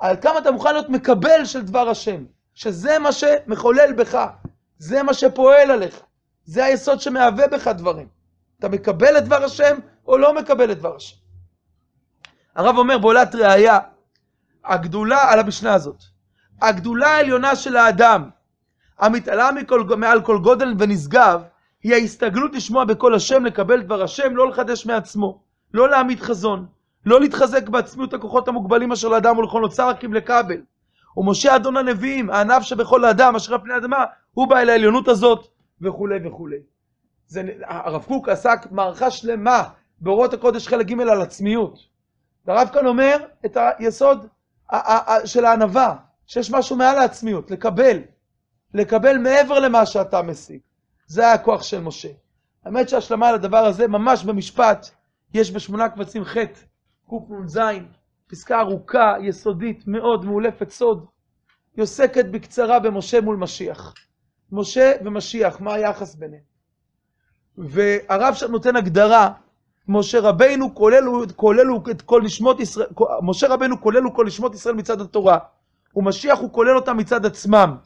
על 0.00 0.16
כמה 0.20 0.38
אתה 0.38 0.50
מוכן 0.50 0.72
להיות 0.72 0.88
מקבל 0.88 1.44
של 1.44 1.62
דבר 1.62 1.88
השם, 1.88 2.24
שזה 2.54 2.98
מה 2.98 3.12
שמחולל 3.12 3.92
בך, 3.92 4.26
זה 4.78 5.02
מה 5.02 5.14
שפועל 5.14 5.70
עליך, 5.70 6.00
זה 6.44 6.64
היסוד 6.64 7.00
שמהווה 7.00 7.48
בך 7.48 7.68
דברים. 7.68 8.08
אתה 8.58 8.68
מקבל 8.68 9.18
את 9.18 9.24
דבר 9.24 9.44
השם 9.44 9.78
או 10.06 10.18
לא 10.18 10.34
מקבל 10.34 10.72
את 10.72 10.78
דבר 10.78 10.96
השם. 10.96 11.16
הרב 12.54 12.76
אומר 12.76 12.98
בעולת 12.98 13.34
ראייה, 13.34 13.78
הגדולה 14.64 15.32
על 15.32 15.38
המשנה 15.38 15.74
הזאת, 15.74 16.02
הגדולה 16.62 17.08
העליונה 17.08 17.56
של 17.56 17.76
האדם, 17.76 18.30
המתעלה 18.98 19.52
מכל, 19.52 19.84
מעל 19.96 20.22
כל 20.22 20.38
גודל 20.38 20.74
ונשגב, 20.78 21.42
היא 21.82 21.94
ההסתגלות 21.94 22.54
לשמוע 22.54 22.84
בקול 22.84 23.14
השם, 23.14 23.44
לקבל 23.44 23.82
דבר 23.82 24.02
השם, 24.02 24.36
לא 24.36 24.48
לחדש 24.48 24.86
מעצמו, 24.86 25.42
לא 25.74 25.88
להעמיד 25.88 26.20
חזון, 26.20 26.66
לא 27.06 27.20
להתחזק 27.20 27.68
בעצמיות 27.68 28.14
הכוחות 28.14 28.48
המוגבלים 28.48 28.92
אשר 28.92 29.08
לאדם 29.08 29.36
רק 29.78 30.04
אם 30.04 30.14
לכבל. 30.14 30.60
ומשה 31.16 31.56
אדון 31.56 31.76
הנביאים, 31.76 32.30
הענב 32.30 32.62
שבכל 32.62 33.04
האדם, 33.04 33.36
אשר 33.36 33.54
על 33.54 33.60
פני 33.60 33.74
האדמה, 33.74 34.04
הוא 34.32 34.48
בא 34.48 34.58
אל 34.58 34.70
העליונות 34.70 35.08
הזאת, 35.08 35.48
וכולי 35.80 36.28
וכולי. 36.28 36.56
זה, 37.26 37.42
הרב 37.64 38.04
קוק 38.04 38.28
עסק 38.28 38.66
מערכה 38.70 39.10
שלמה 39.10 39.62
באורות 40.00 40.34
הקודש 40.34 40.68
חלק 40.68 40.86
ג' 40.86 41.00
על 41.00 41.22
עצמיות. 41.22 41.78
והרב 42.46 42.68
כאן 42.72 42.86
אומר 42.86 43.16
את 43.46 43.56
היסוד 43.78 44.26
של 45.24 45.44
הענווה, 45.44 45.96
שיש 46.26 46.50
משהו 46.50 46.76
מעל 46.76 46.98
העצמיות, 46.98 47.50
לקבל. 47.50 47.98
לקבל 48.74 49.18
מעבר 49.18 49.58
למה 49.58 49.86
שאתה 49.86 50.22
משיג. 50.22 50.60
זה 51.06 51.22
היה 51.22 51.32
הכוח 51.32 51.62
של 51.62 51.80
משה. 51.80 52.08
האמת 52.64 52.88
שהשלמה 52.88 53.28
על 53.28 53.34
הדבר 53.34 53.58
הזה, 53.58 53.88
ממש 53.88 54.24
במשפט, 54.24 54.90
יש 55.34 55.50
בשמונה 55.50 55.88
קבצים 55.88 56.24
ח' 56.24 56.36
קנ"ז, 57.08 57.60
פסקה 58.26 58.60
ארוכה, 58.60 59.14
יסודית, 59.22 59.86
מאוד, 59.86 60.24
מאולפת 60.24 60.70
סוד. 60.70 61.06
היא 61.76 61.82
עוסקת 61.82 62.24
בקצרה 62.24 62.78
במשה 62.78 63.20
מול 63.20 63.36
משיח. 63.36 63.94
משה 64.52 64.92
ומשיח, 65.04 65.60
מה 65.60 65.74
היחס 65.74 66.14
ביניהם? 66.14 66.42
והרב 67.58 68.34
שם 68.34 68.50
נותן 68.50 68.76
הגדרה, 68.76 69.32
משה 69.88 70.20
רבינו 70.20 70.74
כוללו, 70.74 71.22
כוללו 71.36 71.82
את 71.90 72.02
כל 72.02 72.22
נשמות 72.22 72.60
ישראל, 72.60 72.88
משה 73.22 73.48
רבינו 73.48 73.80
כוללו 73.80 74.14
כל 74.14 74.26
נשמות 74.26 74.54
ישראל 74.54 74.74
מצד 74.74 75.00
התורה, 75.00 75.38
ומשיח 75.96 76.38
הוא 76.38 76.52
כולל 76.52 76.76
אותם 76.76 76.96
מצד 76.96 77.26
עצמם, 77.26 77.76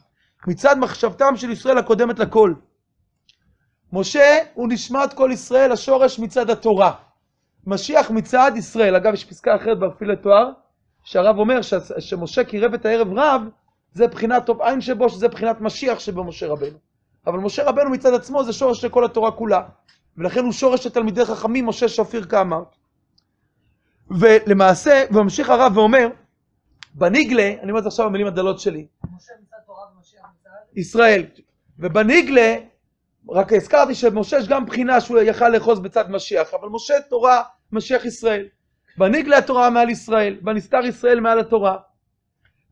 מצד 0.46 0.78
מחשבתם 0.78 1.36
של 1.36 1.50
ישראל 1.50 1.78
הקודמת 1.78 2.18
לכל. 2.18 2.54
משה 3.92 4.38
הוא 4.54 4.68
נשמת 4.70 5.12
כל 5.12 5.30
ישראל, 5.32 5.72
השורש 5.72 6.18
מצד 6.18 6.50
התורה. 6.50 7.05
משיח 7.66 8.10
מצד 8.10 8.52
ישראל. 8.56 8.96
אגב, 8.96 9.14
יש 9.14 9.24
פסקה 9.24 9.56
אחרת 9.56 9.78
באפילי 9.78 10.16
תואר, 10.16 10.50
שהרב 11.04 11.38
אומר 11.38 11.62
ש... 11.62 11.74
שמשה 11.98 12.44
קירב 12.44 12.74
את 12.74 12.86
הערב 12.86 13.08
רב, 13.12 13.42
זה 13.92 14.06
בחינת 14.06 14.46
טוב 14.46 14.62
עין 14.62 14.80
שבו, 14.80 15.08
שזה 15.08 15.28
בחינת 15.28 15.60
משיח 15.60 15.98
שבמשה 15.98 16.46
רבנו. 16.46 16.78
אבל 17.26 17.38
משה 17.38 17.64
רבנו 17.64 17.90
מצד 17.90 18.14
עצמו 18.14 18.44
זה 18.44 18.52
שורש 18.52 18.80
של 18.80 18.88
כל 18.88 19.04
התורה 19.04 19.30
כולה. 19.30 19.62
ולכן 20.16 20.44
הוא 20.44 20.52
שורש 20.52 20.84
של 20.84 20.90
תלמידי 20.90 21.24
חכמים, 21.24 21.66
משה 21.66 21.88
שפיר 21.88 22.24
כאמרת. 22.24 22.76
ולמעשה, 24.10 25.04
וממשיך 25.10 25.50
הרב 25.50 25.76
ואומר, 25.76 26.08
בניגלה, 26.94 27.54
אני 27.62 27.70
אומר 27.70 27.78
את 27.78 27.82
זה 27.82 27.88
עכשיו 27.88 28.06
במילים 28.06 28.26
הדלות 28.26 28.60
שלי, 28.60 28.86
משה 29.16 29.32
מצד 29.42 29.56
תורה 29.66 29.82
ומשיח 29.96 30.20
מצד? 30.40 30.78
ישראל. 30.78 31.24
ובניגלה, 31.78 32.56
רק 33.28 33.52
הזכרתי 33.52 33.94
שמשה 33.94 34.38
יש 34.38 34.48
גם 34.48 34.66
בחינה 34.66 35.00
שהוא 35.00 35.18
יכל 35.18 35.48
לאחוז 35.48 35.80
בצד 35.80 36.10
משיח, 36.10 36.54
אבל 36.54 36.68
משה 36.68 36.94
תורה, 37.08 37.42
משיח 37.72 38.04
ישראל. 38.04 38.46
בניגלה 38.98 39.38
התורה 39.38 39.70
מעל 39.70 39.90
ישראל, 39.90 40.36
בנסתר 40.42 40.84
ישראל 40.84 41.20
מעל 41.20 41.40
התורה. 41.40 41.76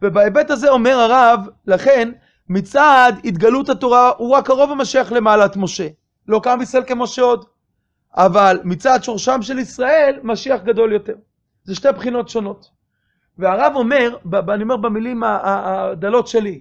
ובהיבט 0.03 0.51
הזה 0.51 0.69
אומר 0.71 0.99
הרב, 0.99 1.41
לכן, 1.67 2.13
מצד 2.49 3.13
התגלות 3.25 3.69
התורה 3.69 4.13
הוא 4.19 4.31
רק 4.31 4.47
קרוב 4.47 4.71
המשיח 4.71 5.13
למעלת 5.13 5.57
משה. 5.57 5.89
לא 6.29 6.41
קם 6.43 6.59
ישראל 6.63 6.85
כמשה 6.87 7.23
עוד. 7.23 7.45
אבל 8.17 8.61
מצד 8.65 8.99
שורשם 9.03 9.43
של 9.43 9.59
ישראל, 9.59 10.21
משיח 10.23 10.63
גדול 10.63 10.93
יותר. 10.93 11.15
זה 11.65 11.75
שתי 11.75 11.89
בחינות 11.97 12.29
שונות. 12.29 12.71
והרב 13.39 13.73
אומר, 13.75 14.17
אני 14.49 14.63
אומר 14.63 14.77
במילים 14.77 15.23
הדלות 15.25 16.29
שלי, 16.29 16.61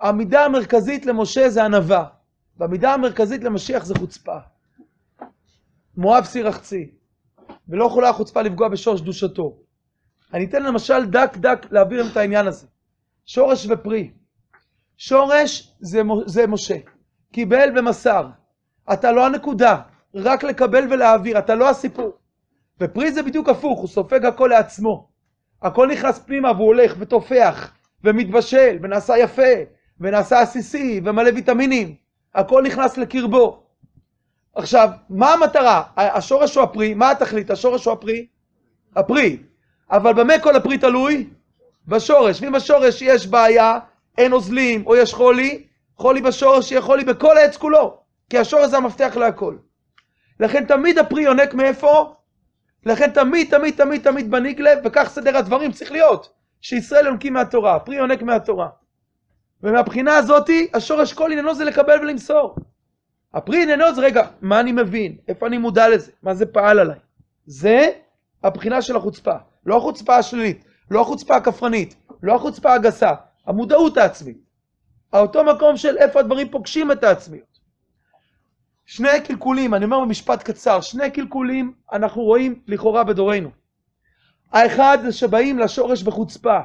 המידה 0.00 0.44
המרכזית 0.44 1.06
למשה 1.06 1.48
זה 1.48 1.64
ענווה, 1.64 2.04
והמידה 2.56 2.94
המרכזית 2.94 3.44
למשיח 3.44 3.84
זה 3.84 3.94
חוצפה. 3.94 4.36
מואב 5.96 6.24
סיר 6.24 6.48
רחצי, 6.48 6.90
ולא 7.68 7.84
יכולה 7.84 8.08
החוצפה 8.08 8.42
לפגוע 8.42 8.68
בשורש 8.68 9.00
קדושתו. 9.00 9.56
אני 10.34 10.44
אתן 10.44 10.62
למשל 10.62 11.04
דק 11.04 11.36
דק 11.36 11.66
להעביר 11.70 12.06
את 12.12 12.16
העניין 12.16 12.46
הזה. 12.46 12.66
שורש 13.26 13.66
ופרי. 13.70 14.10
שורש 14.96 15.74
זה, 15.80 16.02
זה 16.26 16.46
משה, 16.46 16.76
קיבל 17.32 17.78
ומסר. 17.78 18.26
אתה 18.92 19.12
לא 19.12 19.26
הנקודה, 19.26 19.80
רק 20.14 20.44
לקבל 20.44 20.92
ולהעביר, 20.92 21.38
אתה 21.38 21.54
לא 21.54 21.70
הסיפור. 21.70 22.12
ופרי 22.80 23.12
זה 23.12 23.22
בדיוק 23.22 23.48
הפוך, 23.48 23.78
הוא 23.80 23.88
סופג 23.88 24.24
הכל 24.24 24.46
לעצמו. 24.46 25.08
הכל 25.62 25.88
נכנס 25.88 26.18
פנימה 26.18 26.52
והוא 26.52 26.66
הולך 26.66 26.94
ותופח 26.98 27.72
ומתבשל 28.04 28.78
ונעשה 28.82 29.18
יפה 29.18 29.52
ונעשה 30.00 30.40
עסיסי 30.40 31.00
ומלא 31.04 31.30
ויטמינים. 31.34 31.94
הכל 32.34 32.62
נכנס 32.62 32.98
לקרבו. 32.98 33.63
עכשיו, 34.54 34.88
מה 35.10 35.32
המטרה? 35.32 35.82
השורש 35.96 36.54
הוא 36.54 36.64
הפרי, 36.64 36.94
מה 36.94 37.10
התכלית? 37.10 37.50
השורש 37.50 37.84
הוא 37.84 37.92
הפרי? 37.92 38.26
הפרי. 38.96 39.38
אבל 39.90 40.12
במה 40.12 40.38
כל 40.38 40.56
הפרי 40.56 40.78
תלוי? 40.78 41.28
בשורש. 41.88 42.42
ואם 42.42 42.52
בשורש 42.52 43.02
יש 43.02 43.26
בעיה, 43.26 43.78
אין 44.18 44.30
נוזלים 44.30 44.86
או 44.86 44.96
יש 44.96 45.14
חולי, 45.14 45.66
חולי 45.96 46.20
בשורש 46.20 46.70
יהיה 46.70 46.82
חולי 46.82 47.04
בכל 47.04 47.36
העץ 47.36 47.56
כולו. 47.56 47.96
כי 48.30 48.38
השורש 48.38 48.70
זה 48.70 48.76
המפתח 48.76 49.16
להכל. 49.16 49.56
לכן 50.40 50.64
תמיד 50.64 50.98
הפרי 50.98 51.22
יונק 51.22 51.54
מאיפה? 51.54 52.14
לכן 52.86 53.10
תמיד 53.10 53.50
תמיד 53.50 53.74
תמיד 53.76 54.02
תמיד 54.02 54.30
בניגלה, 54.30 54.70
וכך 54.84 55.08
סדר 55.08 55.36
הדברים 55.36 55.72
צריך 55.72 55.92
להיות, 55.92 56.32
שישראל 56.60 57.06
יונקים 57.06 57.32
מהתורה, 57.32 57.78
פרי 57.78 57.96
יונק 57.96 58.22
מהתורה. 58.22 58.68
ומהבחינה 59.62 60.16
הזאתי, 60.16 60.68
השורש 60.74 61.12
כל 61.12 61.32
עניינו 61.32 61.54
זה 61.54 61.64
לקבל 61.64 62.00
ולמסור. 62.00 62.56
הפרי 63.34 63.62
עניינו 63.62 63.94
זה, 63.94 64.00
רגע, 64.00 64.26
מה 64.40 64.60
אני 64.60 64.72
מבין? 64.72 65.16
איפה 65.28 65.46
אני 65.46 65.58
מודע 65.58 65.88
לזה? 65.88 66.12
מה 66.22 66.34
זה 66.34 66.46
פעל 66.46 66.78
עליי? 66.78 66.98
זה 67.46 67.90
הבחינה 68.44 68.82
של 68.82 68.96
החוצפה. 68.96 69.34
לא 69.66 69.76
החוצפה 69.76 70.16
השלילית, 70.16 70.64
לא 70.90 71.00
החוצפה 71.00 71.36
הכפרנית, 71.36 71.96
לא 72.22 72.34
החוצפה 72.34 72.74
הגסה, 72.74 73.10
המודעות 73.46 73.96
העצמית. 73.96 74.38
אותו 75.12 75.44
מקום 75.44 75.76
של 75.76 75.98
איפה 75.98 76.20
הדברים 76.20 76.48
פוגשים 76.48 76.92
את 76.92 77.04
העצמיות. 77.04 77.58
שני 78.86 79.20
קלקולים, 79.26 79.74
אני 79.74 79.84
אומר 79.84 80.00
במשפט 80.00 80.42
קצר, 80.42 80.80
שני 80.80 81.10
קלקולים 81.10 81.72
אנחנו 81.92 82.22
רואים 82.22 82.60
לכאורה 82.66 83.04
בדורנו. 83.04 83.50
האחד 84.52 84.98
זה 85.02 85.12
שבאים 85.12 85.58
לשורש 85.58 86.02
בחוצפה. 86.02 86.58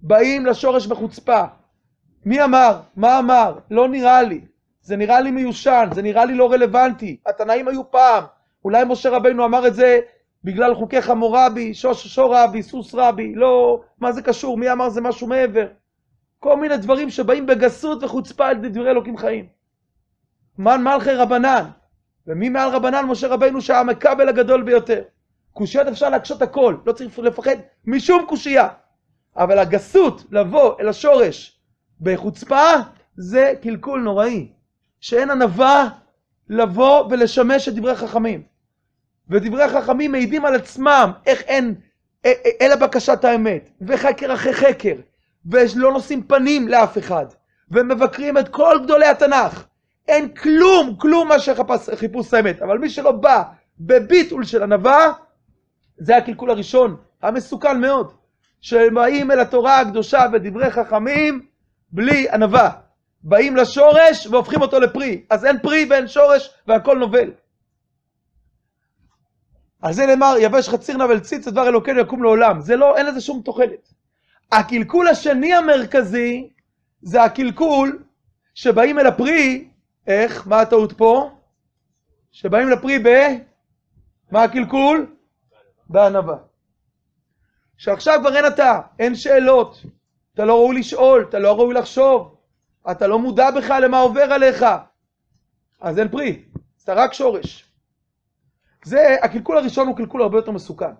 באים 0.00 0.46
לשורש 0.46 0.86
בחוצפה. 0.86 1.42
מי 2.24 2.44
אמר? 2.44 2.80
מה 2.96 3.18
אמר? 3.18 3.58
לא 3.70 3.88
נראה 3.88 4.22
לי. 4.22 4.40
זה 4.88 4.96
נראה 4.96 5.20
לי 5.20 5.30
מיושן, 5.30 5.88
זה 5.94 6.02
נראה 6.02 6.24
לי 6.24 6.34
לא 6.34 6.52
רלוונטי. 6.52 7.16
התנאים 7.26 7.68
היו 7.68 7.90
פעם. 7.90 8.24
אולי 8.64 8.84
משה 8.84 9.10
רבינו 9.10 9.44
אמר 9.44 9.66
את 9.66 9.74
זה 9.74 10.00
בגלל 10.44 10.74
חוקי 10.74 11.02
חמורבי, 11.02 11.74
שוש 11.74 12.06
שור 12.06 12.36
רבי, 12.36 12.62
סוס 12.62 12.94
רבי, 12.94 13.34
לא, 13.34 13.80
מה 14.00 14.12
זה 14.12 14.22
קשור? 14.22 14.58
מי 14.58 14.72
אמר 14.72 14.88
זה 14.88 15.00
משהו 15.00 15.26
מעבר? 15.26 15.66
כל 16.38 16.56
מיני 16.56 16.76
דברים 16.76 17.10
שבאים 17.10 17.46
בגסות 17.46 18.02
וחוצפה 18.02 18.46
על 18.46 18.56
דברי 18.68 18.90
אלוקים 18.90 19.16
חיים. 19.16 19.46
מן 20.58 20.82
מלכי 20.82 21.10
רבנן. 21.10 21.64
ומי 22.26 22.48
מעל 22.48 22.68
רבנן? 22.70 23.04
משה 23.06 23.28
רבינו 23.28 23.60
שהיה 23.60 23.80
המכבל 23.80 24.28
הגדול 24.28 24.62
ביותר. 24.62 25.02
קושיות 25.52 25.86
אפשר 25.86 26.08
להקשות 26.08 26.42
הכל, 26.42 26.76
לא 26.86 26.92
צריך 26.92 27.18
לפחד 27.18 27.56
משום 27.86 28.24
קושייה. 28.28 28.68
אבל 29.36 29.58
הגסות, 29.58 30.24
לבוא 30.30 30.80
אל 30.80 30.88
השורש 30.88 31.60
בחוצפה, 32.00 32.70
זה 33.16 33.52
קלקול 33.62 34.00
נוראי. 34.00 34.57
שאין 35.00 35.30
ענווה 35.30 35.88
לבוא 36.48 37.04
ולשמש 37.10 37.68
את 37.68 37.74
דברי 37.74 37.96
חכמים. 37.96 38.42
ודברי 39.30 39.68
חכמים 39.68 40.12
מעידים 40.12 40.44
על 40.44 40.54
עצמם 40.54 41.12
איך 41.26 41.42
אין, 41.42 41.74
אלא 42.60 42.76
בקשת 42.76 43.24
האמת, 43.24 43.70
וחקר 43.80 44.34
אחרי 44.34 44.54
חקר, 44.54 44.94
ולא 45.46 45.92
נושאים 45.92 46.22
פנים 46.22 46.68
לאף 46.68 46.98
אחד, 46.98 47.26
ומבקרים 47.70 48.38
את 48.38 48.48
כל 48.48 48.78
גדולי 48.84 49.06
התנ"ך. 49.06 49.64
אין 50.08 50.28
כלום, 50.28 50.96
כלום 50.98 51.28
מה 51.28 51.38
שחיפוש 51.38 52.34
האמת. 52.34 52.62
אבל 52.62 52.78
מי 52.78 52.90
שלא 52.90 53.12
בא 53.12 53.42
בביטול 53.80 54.44
של 54.44 54.62
ענווה, 54.62 55.12
זה 55.98 56.16
הקלקול 56.16 56.50
הראשון, 56.50 56.96
המסוכן 57.22 57.80
מאוד. 57.80 58.12
שבאים 58.60 59.30
אל 59.30 59.40
התורה 59.40 59.80
הקדושה 59.80 60.26
ודברי 60.32 60.70
חכמים 60.70 61.46
בלי 61.92 62.30
ענווה. 62.30 62.70
באים 63.22 63.56
לשורש 63.56 64.26
והופכים 64.26 64.62
אותו 64.62 64.80
לפרי. 64.80 65.24
אז 65.30 65.44
אין 65.44 65.58
פרי 65.58 65.86
ואין 65.90 66.08
שורש 66.08 66.50
והכל 66.66 66.98
נובל. 66.98 67.30
על 69.82 69.92
זה 69.92 70.06
נאמר, 70.06 70.34
יבש 70.40 70.68
חציר 70.68 70.96
נא 70.96 71.02
ולציץ, 71.02 71.48
הדבר 71.48 71.68
אלוקינו 71.68 72.00
יקום 72.00 72.22
לעולם. 72.22 72.60
זה 72.60 72.76
לא, 72.76 72.96
אין 72.96 73.06
לזה 73.06 73.20
שום 73.20 73.42
תוחלת. 73.42 73.92
הקלקול 74.52 75.08
השני 75.08 75.54
המרכזי, 75.54 76.50
זה 77.02 77.22
הקלקול 77.22 78.02
שבאים 78.54 78.98
אל 78.98 79.06
הפרי, 79.06 79.68
איך? 80.06 80.46
מה 80.46 80.60
הטעות 80.60 80.92
פה? 80.92 81.30
שבאים 82.32 82.68
לפרי 82.68 82.98
ב... 82.98 83.08
מה 84.30 84.42
הקלקול? 84.42 85.06
בענווה. 85.88 86.36
שעכשיו 87.76 88.18
כבר 88.20 88.36
אין 88.36 88.46
אתה, 88.46 88.80
אין 88.98 89.14
שאלות, 89.14 89.82
אתה 90.34 90.44
לא 90.44 90.54
ראוי 90.54 90.78
לשאול, 90.78 91.26
אתה 91.28 91.38
לא 91.38 91.58
ראוי 91.58 91.74
לחשוב, 91.74 92.37
אתה 92.90 93.06
לא 93.06 93.18
מודע 93.18 93.50
בכלל 93.50 93.84
למה 93.84 93.98
עובר 93.98 94.32
עליך, 94.32 94.66
אז 95.80 95.98
אין 95.98 96.08
פרי, 96.08 96.42
אז 96.76 96.82
אתה 96.82 96.94
רק 96.94 97.12
שורש. 97.12 97.64
זה, 98.84 99.16
הקלקול 99.22 99.58
הראשון 99.58 99.88
הוא 99.88 99.96
קלקול 99.96 100.22
הרבה 100.22 100.38
יותר 100.38 100.50
מסוכן. 100.50 100.92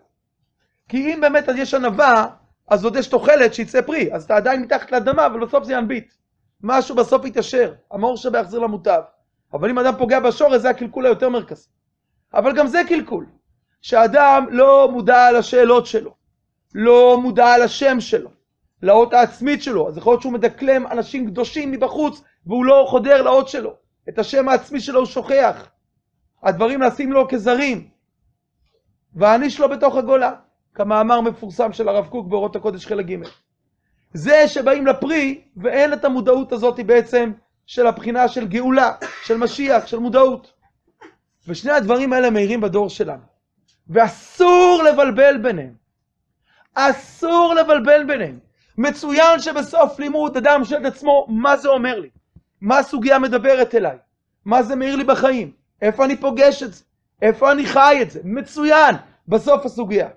כי 0.89 1.15
אם 1.15 1.21
באמת 1.21 1.45
יש 1.57 1.75
ענווה, 1.75 2.27
אז 2.69 2.85
עוד 2.85 2.97
יש 2.97 3.07
תוחלת 3.07 3.55
שיצא 3.55 3.81
פרי, 3.81 4.15
אז 4.15 4.25
אתה 4.25 4.37
עדיין 4.37 4.63
מתחת 4.63 4.93
לאדמה, 4.93 5.27
אבל 5.27 5.47
בסוף 5.47 5.65
זה 5.65 5.73
ינביט. 5.73 6.15
משהו 6.63 6.97
בסוף 6.97 7.25
יתיישר, 7.25 7.75
המאור 7.91 8.17
שבה 8.17 8.39
יחזיר 8.39 8.61
למוטב. 8.61 9.01
אבל 9.53 9.71
אם 9.71 9.79
אדם 9.79 9.97
פוגע 9.99 10.21
בשורש, 10.21 10.61
זה 10.61 10.71
הקלקול 10.71 11.07
היותר 11.07 11.29
מרכזי. 11.29 11.69
אבל 12.35 12.57
גם 12.57 12.67
זה 12.67 12.81
קלקול. 12.89 13.27
שאדם 13.83 14.47
לא 14.51 14.89
מודע 14.93 15.33
לשאלות 15.33 15.87
שלו, 15.87 16.15
לא 16.75 17.19
מודע 17.23 17.65
לשם 17.65 18.01
שלו, 18.01 18.31
לאות 18.83 19.13
העצמית 19.13 19.63
שלו, 19.63 19.89
אז 19.89 19.97
יכול 19.97 20.13
להיות 20.13 20.23
שהוא 20.23 20.33
מדקלם 20.33 20.87
אנשים 20.87 21.27
קדושים 21.27 21.71
מבחוץ, 21.71 22.23
והוא 22.47 22.65
לא 22.65 22.87
חודר 22.89 23.23
לאות 23.23 23.49
שלו. 23.49 23.75
את 24.09 24.19
השם 24.19 24.49
העצמי 24.49 24.81
שלו 24.81 24.99
הוא 24.99 25.07
שוכח. 25.07 25.69
הדברים 26.43 26.81
נעשים 26.81 27.13
לו 27.13 27.29
כזרים. 27.29 27.89
והעניש 29.15 29.61
לו 29.61 29.69
בתוך 29.69 29.97
הגולה, 29.97 30.33
כמאמר 30.75 31.21
מפורסם 31.21 31.73
של 31.73 31.89
הרב 31.89 32.07
קוק 32.07 32.27
באורות 32.27 32.57
הקודש 32.57 32.87
חלק 32.87 33.07
ג'. 33.07 33.17
זה 34.13 34.49
שבאים 34.49 34.87
לפרי, 34.87 35.41
ואין 35.57 35.93
את 35.93 36.05
המודעות 36.05 36.53
הזאת 36.53 36.81
בעצם 36.81 37.33
של 37.67 37.87
הבחינה 37.87 38.29
של 38.29 38.47
גאולה, 38.47 38.93
של 39.25 39.37
משיח, 39.37 39.87
של 39.87 39.99
מודעות. 39.99 40.53
ושני 41.49 41.73
הדברים 41.73 42.13
האלה 42.13 42.31
מהירים 42.31 42.61
בדור 42.61 42.89
שלנו. 42.89 43.23
ואסור 43.89 44.83
לבלבל 44.83 45.39
ביניהם. 45.43 45.75
אסור 46.75 47.55
לבלבל 47.55 48.05
ביניהם. 48.05 48.39
מצוין 48.79 49.41
שבסוף 49.41 49.99
לימוד 49.99 50.37
אדם 50.37 50.65
שואל 50.65 50.87
את 50.87 50.93
עצמו, 50.93 51.27
מה 51.29 51.57
זה 51.57 51.69
אומר 51.69 52.01
לי? 52.01 52.09
מה 52.61 52.79
הסוגיה 52.79 53.19
מדברת 53.19 53.75
אליי? 53.75 53.97
מה 54.45 54.63
זה 54.63 54.77
מאיר 54.77 54.97
לי 54.97 55.05
בחיים? 55.05 55.53
איפה 55.83 56.05
אני 56.05 56.17
פוגש 56.17 56.63
את 56.63 56.75
זה? 56.75 56.85
איפה 57.23 57.53
אני 57.53 57.67
חי 57.67 57.99
את 58.03 58.11
זה? 58.11 58.21
מצוין, 58.25 58.95
בסוף 59.29 59.67
הסוגיה. 59.67 60.09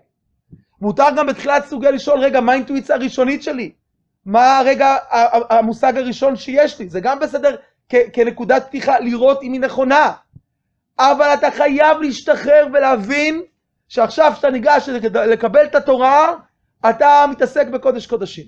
מותר 0.82 1.08
גם 1.16 1.28
בתחילת 1.28 1.66
סוגיה 1.66 1.92
לשאול, 1.92 2.20
רגע, 2.20 2.42
מה 2.42 2.52
האינטואיציה 2.52 2.96
הראשונית 2.96 3.44
שלי? 3.44 3.72
מה 4.26 4.58
הרגע, 4.58 4.98
המושג 5.50 5.98
הראשון 5.98 6.36
שיש 6.36 6.80
לי? 6.80 6.90
זה 6.90 7.00
גם 7.00 7.20
בסדר 7.20 7.56
כנקודת 8.14 8.68
פתיחה, 8.68 9.00
לראות 9.00 9.44
אם 9.44 9.54
היא 9.54 9.62
נכונה. 9.62 10.12
אבל 11.00 11.34
אתה 11.34 11.52
חייב 11.52 11.98
להשתחרר 12.02 12.68
ולהבין 12.74 13.42
שעכשיו 13.88 14.32
כשאתה 14.34 14.50
ניגש 14.50 14.90
לקבל 15.14 15.66
את 15.66 15.76
התורה, 15.76 16.34
אתה 16.90 17.26
מתעסק 17.32 17.68
בקודש 17.68 18.08
קודשים. 18.08 18.46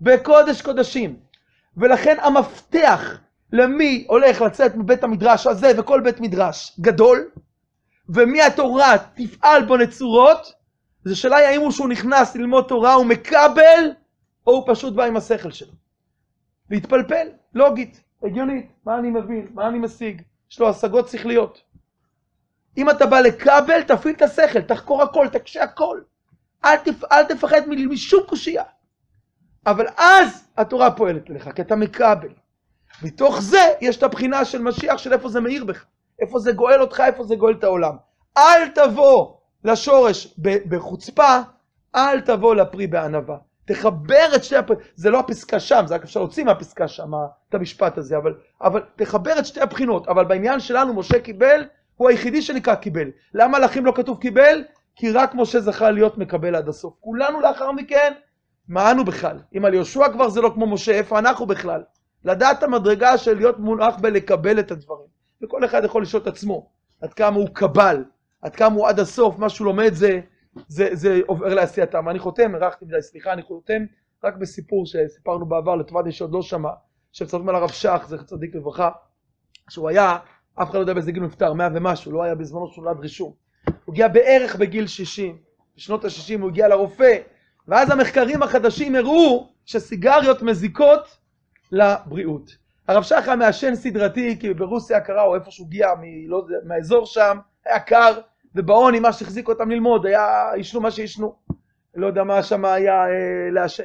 בקודש 0.00 0.62
קודשים. 0.62 1.16
ולכן 1.76 2.16
המפתח 2.20 3.20
למי 3.52 4.04
הולך 4.08 4.40
לצאת 4.40 4.76
מבית 4.76 5.04
המדרש 5.04 5.46
הזה 5.46 5.72
וכל 5.78 6.00
בית 6.00 6.20
מדרש 6.20 6.76
גדול, 6.80 7.30
ומי 8.08 8.42
התורה 8.42 8.94
תפעל 9.14 9.64
בו 9.64 9.76
נצורות, 9.76 10.52
זו 11.04 11.20
שאלה 11.20 11.36
היא 11.36 11.46
האם 11.46 11.60
הוא 11.60 11.70
שהוא 11.70 11.88
נכנס 11.88 12.36
ללמוד 12.36 12.64
תורה 12.68 12.94
הוא 12.94 13.06
מקבל, 13.06 13.90
או 14.46 14.52
הוא 14.52 14.64
פשוט 14.66 14.94
בא 14.94 15.04
עם 15.04 15.16
השכל 15.16 15.50
שלו. 15.50 15.72
להתפלפל, 16.70 17.28
לוגית, 17.54 18.00
הגיונית, 18.22 18.70
מה 18.86 18.98
אני 18.98 19.10
מבין, 19.10 19.46
מה 19.54 19.68
אני 19.68 19.78
משיג, 19.78 20.22
יש 20.50 20.60
לו 20.60 20.68
השגות 20.68 21.08
שכליות. 21.08 21.62
אם 22.76 22.90
אתה 22.90 23.06
בא 23.06 23.20
לקבל, 23.20 23.82
תפעיל 23.82 24.14
את 24.14 24.22
השכל, 24.22 24.60
תחקור 24.62 25.02
הכל, 25.02 25.28
תקשה 25.28 25.62
הכל. 25.62 26.00
אל, 26.64 26.76
תפ... 26.76 27.04
אל 27.12 27.24
תפחד 27.24 27.60
משום 27.68 28.20
קושייה. 28.28 28.64
אבל 29.66 29.86
אז 29.96 30.48
התורה 30.56 30.90
פועלת 30.90 31.30
לך, 31.30 31.50
כי 31.54 31.62
אתה 31.62 31.76
מקבל. 31.76 32.28
מתוך 33.02 33.40
זה 33.40 33.72
יש 33.80 33.96
את 33.96 34.02
הבחינה 34.02 34.44
של 34.44 34.62
משיח, 34.62 34.98
של 34.98 35.12
איפה 35.12 35.28
זה 35.28 35.40
מאיר 35.40 35.64
בך, 35.64 35.84
איפה 36.20 36.38
זה 36.38 36.52
גואל 36.52 36.80
אותך, 36.80 37.02
איפה 37.06 37.24
זה 37.24 37.36
גואל 37.36 37.54
את 37.54 37.64
העולם. 37.64 37.96
אל 38.38 38.68
תבוא 38.68 39.34
לשורש 39.64 40.34
בחוצפה, 40.68 41.38
אל 41.94 42.20
תבוא 42.20 42.54
לפרי 42.54 42.86
בענווה. 42.86 43.36
תחבר 43.64 44.26
את 44.36 44.44
שתי 44.44 44.56
הפ... 44.56 44.68
זה 44.94 45.10
לא 45.10 45.18
הפסקה 45.20 45.60
שם, 45.60 45.84
זה 45.86 45.94
רק 45.94 46.02
אפשר 46.02 46.20
להוציא 46.20 46.44
מהפסקה 46.44 46.88
שם 46.88 47.10
את 47.48 47.54
המשפט 47.54 47.98
הזה, 47.98 48.16
אבל, 48.16 48.34
אבל 48.60 48.82
תחבר 48.96 49.38
את 49.38 49.46
שתי 49.46 49.60
הבחינות. 49.60 50.08
אבל 50.08 50.24
בעניין 50.24 50.60
שלנו 50.60 50.94
משה 50.94 51.20
קיבל, 51.20 51.64
הוא 51.96 52.08
היחידי 52.08 52.42
שנקרא 52.42 52.74
קיבל. 52.74 53.10
למה 53.34 53.58
לאחים 53.58 53.84
לא 53.84 53.92
כתוב 53.96 54.20
קיבל? 54.20 54.64
כי 54.96 55.10
רק 55.10 55.34
משה 55.34 55.60
זכה 55.60 55.90
להיות 55.90 56.18
מקבל 56.18 56.54
עד 56.54 56.68
הסוף. 56.68 56.94
כולנו 57.00 57.40
לאחר 57.40 57.72
מכן, 57.72 58.12
מה 58.68 58.90
אנו 58.90 59.04
בכלל? 59.04 59.38
אם 59.56 59.64
על 59.64 59.74
יהושע 59.74 60.12
כבר 60.12 60.28
זה 60.28 60.40
לא 60.40 60.50
כמו 60.54 60.66
משה, 60.66 60.92
איפה 60.92 61.18
אנחנו 61.18 61.46
בכלל? 61.46 61.82
לדעת 62.24 62.62
המדרגה 62.62 63.18
של 63.18 63.36
להיות 63.36 63.58
מונח 63.58 63.94
בלקבל 64.00 64.58
את 64.58 64.70
הדברים. 64.70 65.08
וכל 65.42 65.64
אחד 65.64 65.84
יכול 65.84 66.02
לשאול 66.02 66.22
את 66.22 66.26
עצמו, 66.26 66.70
עד 67.00 67.14
כמה 67.14 67.36
הוא 67.36 67.48
קבל, 67.52 68.04
עד 68.42 68.56
כמה 68.56 68.74
הוא 68.74 68.88
עד 68.88 69.00
הסוף, 69.00 69.38
מה 69.38 69.48
שהוא 69.48 69.66
לומד 69.66 69.94
זה, 69.94 70.20
זה, 70.68 70.88
זה 70.92 71.20
עובר 71.26 71.54
לעשייתם. 71.54 72.08
אני 72.08 72.18
חותם, 72.18 72.54
ארחתי 72.54 72.84
מדי, 72.84 73.02
סליחה, 73.02 73.32
אני 73.32 73.42
חותם 73.42 73.82
רק 74.24 74.36
בסיפור 74.36 74.86
שסיפרנו 74.86 75.46
בעבר 75.46 75.76
לטובת 75.76 76.04
מי 76.04 76.12
שעוד 76.12 76.32
לא 76.32 76.42
שמע, 76.42 76.70
שמצטרפים 77.12 77.48
על 77.48 77.54
הרב 77.54 77.70
שך, 77.70 78.04
זכר 78.06 78.22
צדיק 78.22 78.54
לברכה, 78.54 78.90
שהוא 79.68 79.88
היה, 79.88 80.18
אף 80.62 80.68
אחד 80.68 80.74
לא 80.74 80.80
יודע 80.80 80.94
באיזה 80.94 81.12
גיל 81.12 81.22
הוא 81.22 81.28
נפטר, 81.28 81.52
מאה 81.52 81.68
ומשהו, 81.74 82.12
לא 82.12 82.22
היה 82.22 82.34
בזמנו 82.34 82.70
נולד 82.76 83.00
רישום. 83.00 83.41
הוא 83.66 83.92
הגיע 83.92 84.08
בערך 84.08 84.56
בגיל 84.56 84.86
60, 84.86 85.38
בשנות 85.76 86.04
ה-60 86.04 86.40
הוא 86.40 86.50
הגיע 86.50 86.68
לרופא, 86.68 87.18
ואז 87.68 87.90
המחקרים 87.90 88.42
החדשים 88.42 88.96
הראו 88.96 89.52
שסיגריות 89.64 90.42
מזיקות 90.42 91.18
לבריאות. 91.72 92.50
הרב 92.88 93.02
שחר 93.02 93.36
מעשן 93.36 93.74
סדרתי, 93.74 94.38
כי 94.40 94.54
ברוסיה 94.54 94.96
הקרה, 94.96 95.22
או 95.22 95.34
איפה 95.34 95.50
שהוא 95.50 95.66
הגיע, 95.66 95.88
מ, 96.00 96.30
לא, 96.30 96.46
מהאזור 96.64 97.06
שם, 97.06 97.38
היה 97.66 97.80
קר, 97.80 98.20
ובעוני 98.54 99.00
מה 99.00 99.12
שהחזיק 99.12 99.48
אותם 99.48 99.70
ללמוד, 99.70 100.06
היה, 100.06 100.52
עישנו 100.52 100.80
מה 100.80 100.90
שעישנו. 100.90 101.34
לא 101.94 102.06
יודע 102.06 102.24
מה 102.24 102.42
שם 102.42 102.64
היה 102.64 103.04
אה, 103.04 103.50
לעשן. 103.52 103.84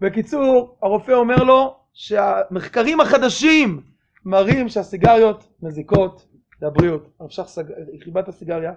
בקיצור, 0.00 0.76
הרופא 0.82 1.12
אומר 1.12 1.36
לו 1.36 1.76
שהמחקרים 1.92 3.00
החדשים 3.00 3.82
מראים 4.24 4.68
שהסיגריות 4.68 5.48
מזיקות 5.62 6.26
לבריאות. 6.62 7.08
הרב 7.20 7.30
שח 7.30 7.48
סג... 7.48 7.64
חיבה 8.04 8.20
את 8.20 8.28
הסיגריה, 8.28 8.72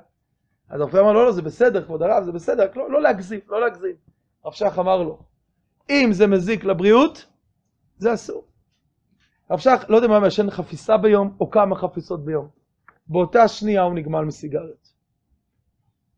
אז 0.69 0.81
הרופא 0.81 0.98
אמר 0.98 1.13
לו, 1.13 1.19
לא, 1.19 1.25
לא, 1.25 1.31
זה 1.31 1.41
בסדר, 1.41 1.86
כבוד 1.86 2.01
הרב, 2.01 2.24
זה 2.24 2.31
בסדר, 2.31 2.67
לא, 2.75 2.91
לא 2.91 3.01
להגזים, 3.01 3.39
לא 3.48 3.62
להגזים. 3.62 3.95
הרב 4.43 4.53
שח 4.53 4.79
אמר 4.79 5.03
לו, 5.03 5.19
אם 5.89 6.10
זה 6.12 6.28
מזיק 6.28 6.63
לבריאות, 6.63 7.25
זה 7.97 8.13
אסור. 8.13 8.47
הרב 9.49 9.60
שח, 9.60 9.86
לא 9.89 9.95
יודע 9.95 10.08
מה 10.08 10.19
מעשן 10.19 10.49
חפיסה 10.49 10.97
ביום, 10.97 11.38
או 11.39 11.49
כמה 11.49 11.75
חפיסות 11.75 12.25
ביום. 12.25 12.47
באותה 13.08 13.47
שנייה 13.47 13.82
הוא 13.82 13.93
נגמל 13.93 14.21
מסיגריות. 14.21 14.95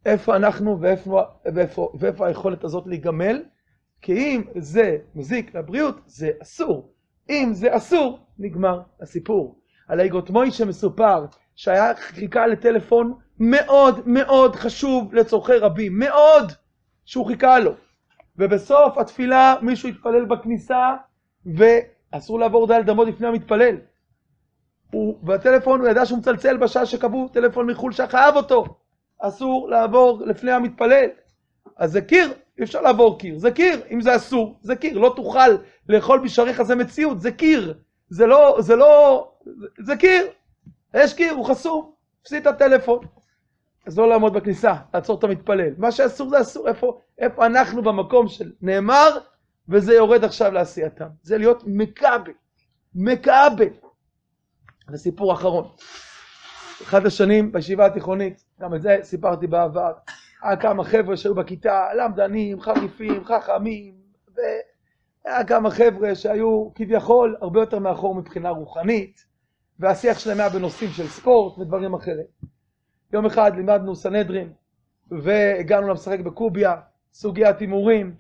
איפה 0.05 0.36
אנחנו 0.36 0.81
ואיפה, 0.81 1.21
ואיפה, 1.45 1.91
ואיפה 1.99 2.27
היכולת 2.27 2.63
הזאת 2.63 2.88
להיגמל? 2.88 3.43
כי 4.01 4.13
אם 4.13 4.43
זה 4.57 4.97
מזיק 5.15 5.55
לבריאות, 5.55 5.95
זה 6.05 6.31
אסור. 6.41 6.93
אם 7.29 7.49
זה 7.53 7.75
אסור, 7.75 8.19
נגמר 8.39 8.81
הסיפור. 9.01 9.60
על 9.88 9.99
האיגרות 9.99 10.29
מוישה 10.29 10.65
מסופר 10.65 11.25
שהיה 11.55 11.95
חיכה 11.95 12.47
לטלפון 12.47 13.13
מאוד 13.39 14.08
מאוד 14.08 14.56
חשוב 14.56 15.13
לצורכי 15.15 15.58
רבים, 15.58 16.00
מאוד, 16.00 16.52
שהוא 17.06 17.26
חיכה 17.26 17.60
לו. 17.60 17.71
ובסוף 18.38 18.97
התפילה 18.97 19.56
מישהו 19.62 19.89
התפלל 19.89 20.26
בכניסה 20.26 20.95
ואסור 21.45 22.39
לעבור 22.39 22.67
דלת 22.67 22.89
אמות 22.89 23.08
לפני 23.08 23.28
המתפלל. 23.28 23.76
הוא, 24.91 25.19
והטלפון, 25.23 25.82
הוא 25.82 25.89
ידע 25.89 26.06
שהוא 26.06 26.19
מצלצל 26.19 26.58
בשעה 26.58 26.86
שקבעו 26.86 27.30
טלפון 27.34 27.69
מחו"ל 27.69 27.91
שחייב 27.91 28.36
אותו. 28.36 28.65
אסור 29.19 29.69
לעבור 29.69 30.21
לפני 30.26 30.52
המתפלל. 30.52 31.06
אז 31.78 31.91
זה 31.91 32.02
קיר, 32.02 32.34
אי 32.58 32.63
אפשר 32.63 32.82
לעבור 32.82 33.19
קיר. 33.19 33.39
זה 33.39 33.52
קיר, 33.52 33.82
אם 33.91 34.02
זה 34.02 34.15
אסור, 34.15 34.60
זה 34.62 34.76
קיר. 34.76 34.97
לא 34.97 35.13
תוכל 35.15 35.50
לאכול 35.89 36.19
בשעריך 36.19 36.62
זה 36.62 36.76
מציאות, 36.76 37.21
זה 37.21 37.32
קיר. 37.32 37.73
זה 38.10 38.26
לא, 38.26 38.58
זה 38.60 38.76
לא, 38.76 39.28
זה 39.86 39.95
קיר. 39.95 40.28
יש 40.93 41.13
קיר, 41.13 41.34
הוא 41.34 41.45
חסום. 41.45 41.91
הפסיד 42.21 42.47
את 42.47 42.54
הטלפון. 42.54 43.00
אז 43.88 43.97
לא 43.97 44.10
לעמוד 44.10 44.34
בכניסה, 44.34 44.73
לעצור 44.93 45.19
את 45.19 45.23
המתפלל. 45.23 45.73
מה 45.78 45.91
שאסור 45.91 46.30
זה 46.30 46.41
אסור. 46.41 46.67
איפה, 46.67 47.00
איפה 47.19 47.45
אנחנו 47.45 47.82
במקום 47.82 48.28
של 48.28 48.52
נאמר, 48.62 49.17
וזה 49.69 49.93
יורד 49.93 50.23
עכשיו 50.23 50.52
לעשייתם. 50.52 51.08
זה 51.21 51.38
להיות 51.38 51.63
מכבל. 51.65 52.32
מכבל. 52.95 53.73
וסיפור 54.91 55.34
אחרון. 55.34 55.67
אחד 56.84 57.06
השנים 57.06 57.52
בישיבה 57.52 57.86
התיכונית, 57.86 58.43
גם 58.62 58.76
את 58.76 58.82
זה 58.82 58.97
סיפרתי 59.02 59.47
בעבר, 59.47 59.91
היה 60.41 60.58
כמה 60.58 60.84
חבר'ה 60.84 61.17
שהיו 61.17 61.36
בכיתה, 61.36 61.88
למדנים, 61.97 62.62
חריפים, 62.62 63.23
חכמים, 63.26 63.95
והיה 64.36 65.43
כמה 65.43 65.71
חבר'ה 65.71 66.15
שהיו 66.15 66.69
כביכול 66.76 67.36
הרבה 67.41 67.60
יותר 67.60 67.80
מאחור 67.80 68.15
מבחינה 68.15 68.50
רוחנית, 68.50 69.26
והשיח 69.80 70.19
שלהם 70.19 70.39
היה 70.39 70.50
בנושאים 70.50 70.89
של 70.89 71.08
ספורט 71.08 71.58
ודברים 71.58 71.93
אחרים. 71.93 72.28
יום 73.13 73.25
אחד 73.25 73.55
לימדנו 73.55 73.95
סנהדרין, 73.95 74.53
והגענו 75.11 75.93
לשחק 75.93 76.19
בקוביה, 76.19 76.75
סוגיית 77.13 77.59
הימורים, 77.59 78.15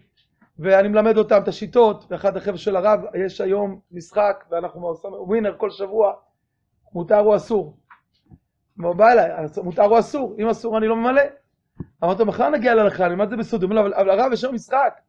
ואני 0.59 0.87
מלמד 0.87 1.17
אותם 1.17 1.41
את 1.43 1.47
השיטות, 1.47 2.05
ואחד 2.09 2.37
החבר'ה 2.37 2.57
של 2.57 2.75
הרב, 2.75 2.99
יש 3.25 3.41
היום 3.41 3.79
משחק, 3.91 4.45
ואנחנו 4.51 4.87
עושים 4.87 5.13
ווינר 5.13 5.55
כל 5.57 5.69
שבוע, 5.69 6.13
מותר 6.93 7.19
או 7.19 7.35
אסור. 7.35 7.77
הוא 8.81 8.93
בא 8.93 9.11
אליי, 9.11 9.31
מותר 9.63 9.83
או 9.83 9.99
אסור, 9.99 10.35
אם 10.39 10.47
אסור 10.47 10.77
אני 10.77 10.87
לא 10.87 10.95
ממלא. 10.95 11.21
אמרתי 12.03 12.19
לו, 12.19 12.25
מחר 12.25 12.49
נגיע 12.49 12.75
להלכה, 12.75 13.07
אומר 13.07 13.23
את 13.23 13.29
זה 13.29 13.37
בסוד, 13.37 13.63
הוא 13.63 13.71
אומר 13.71 13.81
לו, 13.81 13.95
אבל 13.95 14.09
הרב 14.09 14.33
יש 14.33 14.43
היום 14.43 14.55
משחק, 14.55 14.99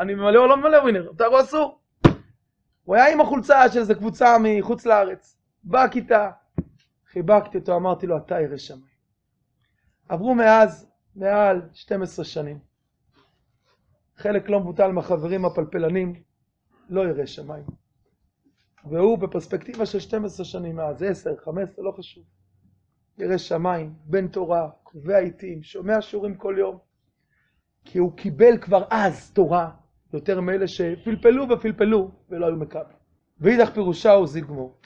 אני 0.00 0.14
ממלא 0.14 0.38
או 0.38 0.46
לא 0.46 0.56
ממלא 0.56 0.76
ווינר, 0.76 1.06
מותר 1.10 1.26
או 1.26 1.40
אסור. 1.40 1.78
הוא 2.84 2.94
היה 2.94 3.12
עם 3.12 3.20
החולצה 3.20 3.68
של 3.68 3.78
איזה 3.78 3.94
קבוצה 3.94 4.36
מחוץ 4.40 4.86
לארץ, 4.86 5.36
בכיתה, 5.64 6.30
חיבקתי 7.12 7.58
אותו, 7.58 7.76
אמרתי 7.76 8.06
לו, 8.06 8.16
אתה 8.16 8.40
ירא 8.40 8.56
שמיים. 8.56 8.93
עברו 10.08 10.34
מאז 10.34 10.90
מעל 11.16 11.62
12 11.72 12.24
שנים. 12.24 12.58
חלק 14.16 14.48
לא 14.48 14.60
מבוטל 14.60 14.92
מהחברים 14.92 15.44
הפלפלנים 15.44 16.22
לא 16.88 17.08
ירא 17.08 17.26
שמיים. 17.26 17.64
והוא 18.84 19.18
בפרספקטיבה 19.18 19.86
של 19.86 20.00
12 20.00 20.44
שנים 20.44 20.76
מאז, 20.76 21.02
10, 21.02 21.36
15, 21.36 21.84
לא 21.84 21.92
חשוב. 21.98 22.24
ירא 23.18 23.38
שמיים, 23.38 23.94
בן 24.04 24.28
תורה, 24.28 24.68
קובע 24.82 25.18
עיתים, 25.18 25.62
שומע 25.62 26.02
שיעורים 26.02 26.34
כל 26.34 26.54
יום. 26.58 26.78
כי 27.84 27.98
הוא 27.98 28.16
קיבל 28.16 28.58
כבר 28.58 28.84
אז 28.90 29.32
תורה, 29.32 29.70
יותר 30.12 30.40
מאלה 30.40 30.68
שפלפלו 30.68 31.48
ופלפלו 31.48 32.10
ולא 32.28 32.46
היו 32.46 32.56
מקבל. 32.56 32.94
ואידך 33.40 33.70
פירושה 33.70 34.12
הוא 34.12 34.26
זיל 34.26 34.44
גמור. 34.44 34.76